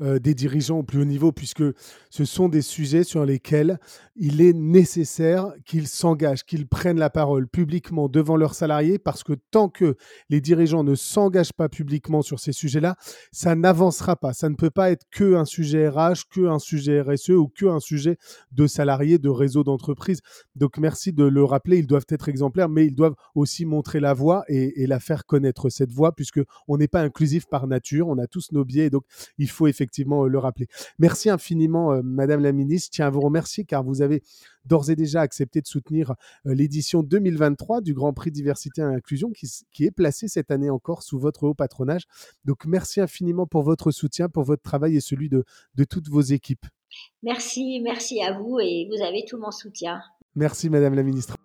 Euh, 0.01 0.19
des 0.19 0.33
dirigeants 0.33 0.79
au 0.79 0.83
plus 0.83 0.99
haut 0.99 1.05
niveau, 1.05 1.31
puisque 1.31 1.63
ce 2.09 2.25
sont 2.25 2.49
des 2.49 2.61
sujets 2.61 3.05
sur 3.05 3.25
lesquels 3.25 3.79
il 4.17 4.41
est 4.41 4.51
nécessaire 4.51 5.53
qu'ils 5.65 5.87
s'engagent, 5.87 6.43
qu'ils 6.43 6.67
prennent 6.67 6.99
la 6.99 7.09
parole 7.09 7.47
publiquement 7.47 8.09
devant 8.09 8.35
leurs 8.35 8.55
salariés, 8.55 8.99
parce 8.99 9.23
que 9.23 9.31
tant 9.51 9.69
que 9.69 9.95
les 10.29 10.41
dirigeants 10.41 10.83
ne 10.83 10.95
s'engagent 10.95 11.53
pas 11.53 11.69
publiquement 11.69 12.21
sur 12.21 12.41
ces 12.41 12.51
sujets-là, 12.51 12.97
ça 13.31 13.55
n'avancera 13.55 14.17
pas. 14.17 14.33
Ça 14.33 14.49
ne 14.49 14.55
peut 14.55 14.69
pas 14.69 14.91
être 14.91 15.05
que 15.11 15.35
un 15.35 15.45
sujet 15.45 15.87
RH, 15.87 16.27
que 16.29 16.45
un 16.45 16.59
sujet 16.59 17.01
RSE 17.01 17.29
ou 17.29 17.47
que 17.47 17.65
un 17.65 17.79
sujet 17.79 18.17
de 18.51 18.67
salariés, 18.67 19.17
de 19.17 19.29
réseau 19.29 19.63
d'entreprise. 19.63 20.19
Donc 20.55 20.77
merci 20.77 21.13
de 21.13 21.23
le 21.23 21.43
rappeler, 21.45 21.77
ils 21.77 21.87
doivent 21.87 22.07
être 22.09 22.27
exemplaires, 22.27 22.67
mais 22.67 22.85
ils 22.85 22.95
doivent 22.95 23.15
aussi 23.33 23.65
montrer 23.65 24.01
la 24.01 24.13
voie 24.13 24.43
et, 24.49 24.85
la 24.87 24.99
faire 24.99 25.25
connaître 25.25 25.69
cette 25.69 25.91
voie, 25.91 26.13
puisque 26.13 26.41
on 26.67 26.77
n'est 26.77 26.89
pas 26.89 27.01
inclusif 27.01 27.45
par 27.47 27.65
nature, 27.65 28.07
on 28.09 28.17
a 28.17 28.27
tous 28.27 28.51
nos 28.51 28.65
biais, 28.65 28.89
donc 28.89 29.03
il 29.37 29.49
faut 29.49 29.67
effectivement 29.67 29.84
effectivement 29.85 30.25
euh, 30.25 30.27
le 30.27 30.39
rappeler. 30.39 30.67
Merci 30.99 31.29
infiniment, 31.29 31.93
euh, 31.93 32.01
Madame 32.03 32.41
la 32.41 32.51
Ministre. 32.51 32.89
Je 32.91 32.97
tiens 32.97 33.07
à 33.07 33.09
vous 33.09 33.21
remercier 33.21 33.65
car 33.65 33.83
vous 33.83 34.01
avez 34.01 34.23
d'ores 34.65 34.89
et 34.89 34.95
déjà 34.95 35.21
accepté 35.21 35.61
de 35.61 35.67
soutenir 35.67 36.15
euh, 36.45 36.55
l'édition 36.55 37.03
2023 37.03 37.81
du 37.81 37.93
Grand 37.93 38.13
Prix 38.13 38.31
Diversité 38.31 38.81
et 38.81 38.85
Inclusion 38.85 39.31
qui, 39.31 39.47
qui 39.71 39.85
est 39.85 39.91
placé 39.91 40.27
cette 40.27 40.49
année 40.51 40.69
encore 40.69 41.03
sous 41.03 41.19
votre 41.19 41.43
haut 41.43 41.53
patronage. 41.53 42.03
Donc 42.45 42.65
merci 42.65 42.99
infiniment 42.99 43.45
pour 43.45 43.63
votre 43.63 43.91
soutien, 43.91 44.27
pour 44.27 44.43
votre 44.43 44.63
travail 44.63 44.95
et 44.95 45.01
celui 45.01 45.29
de, 45.29 45.45
de 45.75 45.83
toutes 45.83 46.09
vos 46.09 46.21
équipes. 46.21 46.65
Merci, 47.23 47.81
merci 47.83 48.21
à 48.23 48.37
vous 48.39 48.59
et 48.59 48.89
vous 48.89 49.03
avez 49.03 49.25
tout 49.27 49.37
mon 49.37 49.51
soutien. 49.51 50.01
Merci 50.35 50.69
Madame 50.69 50.95
la 50.95 51.03
Ministre. 51.03 51.37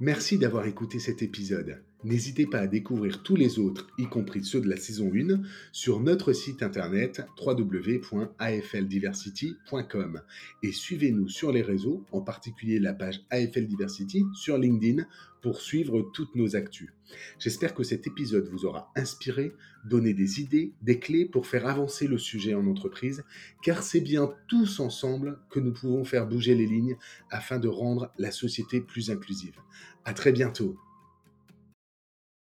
Merci 0.00 0.38
d'avoir 0.38 0.66
écouté 0.66 0.98
cet 0.98 1.22
épisode. 1.22 1.82
N'hésitez 2.04 2.46
pas 2.46 2.58
à 2.58 2.66
découvrir 2.66 3.22
tous 3.22 3.34
les 3.34 3.58
autres, 3.58 3.86
y 3.96 4.04
compris 4.04 4.44
ceux 4.44 4.60
de 4.60 4.68
la 4.68 4.76
saison 4.76 5.10
1, 5.10 5.40
sur 5.72 6.00
notre 6.00 6.34
site 6.34 6.62
internet 6.62 7.22
www.afldiversity.com 7.42 10.20
et 10.62 10.72
suivez-nous 10.72 11.30
sur 11.30 11.50
les 11.50 11.62
réseaux, 11.62 12.04
en 12.12 12.20
particulier 12.20 12.78
la 12.78 12.92
page 12.92 13.24
AFL 13.30 13.66
Diversity 13.66 14.26
sur 14.34 14.58
LinkedIn 14.58 15.06
pour 15.40 15.62
suivre 15.62 16.02
toutes 16.12 16.34
nos 16.34 16.56
actus. 16.56 16.92
J'espère 17.38 17.72
que 17.72 17.84
cet 17.84 18.06
épisode 18.06 18.48
vous 18.48 18.66
aura 18.66 18.92
inspiré, 18.96 19.54
donné 19.86 20.12
des 20.12 20.42
idées, 20.42 20.74
des 20.82 20.98
clés 20.98 21.24
pour 21.24 21.46
faire 21.46 21.66
avancer 21.66 22.06
le 22.06 22.18
sujet 22.18 22.52
en 22.52 22.66
entreprise, 22.66 23.24
car 23.62 23.82
c'est 23.82 24.02
bien 24.02 24.30
tous 24.46 24.78
ensemble 24.78 25.38
que 25.48 25.58
nous 25.58 25.72
pouvons 25.72 26.04
faire 26.04 26.26
bouger 26.26 26.54
les 26.54 26.66
lignes 26.66 26.98
afin 27.30 27.58
de 27.58 27.68
rendre 27.68 28.12
la 28.18 28.30
société 28.30 28.82
plus 28.82 29.10
inclusive. 29.10 29.56
À 30.04 30.12
très 30.12 30.32
bientôt. 30.32 30.76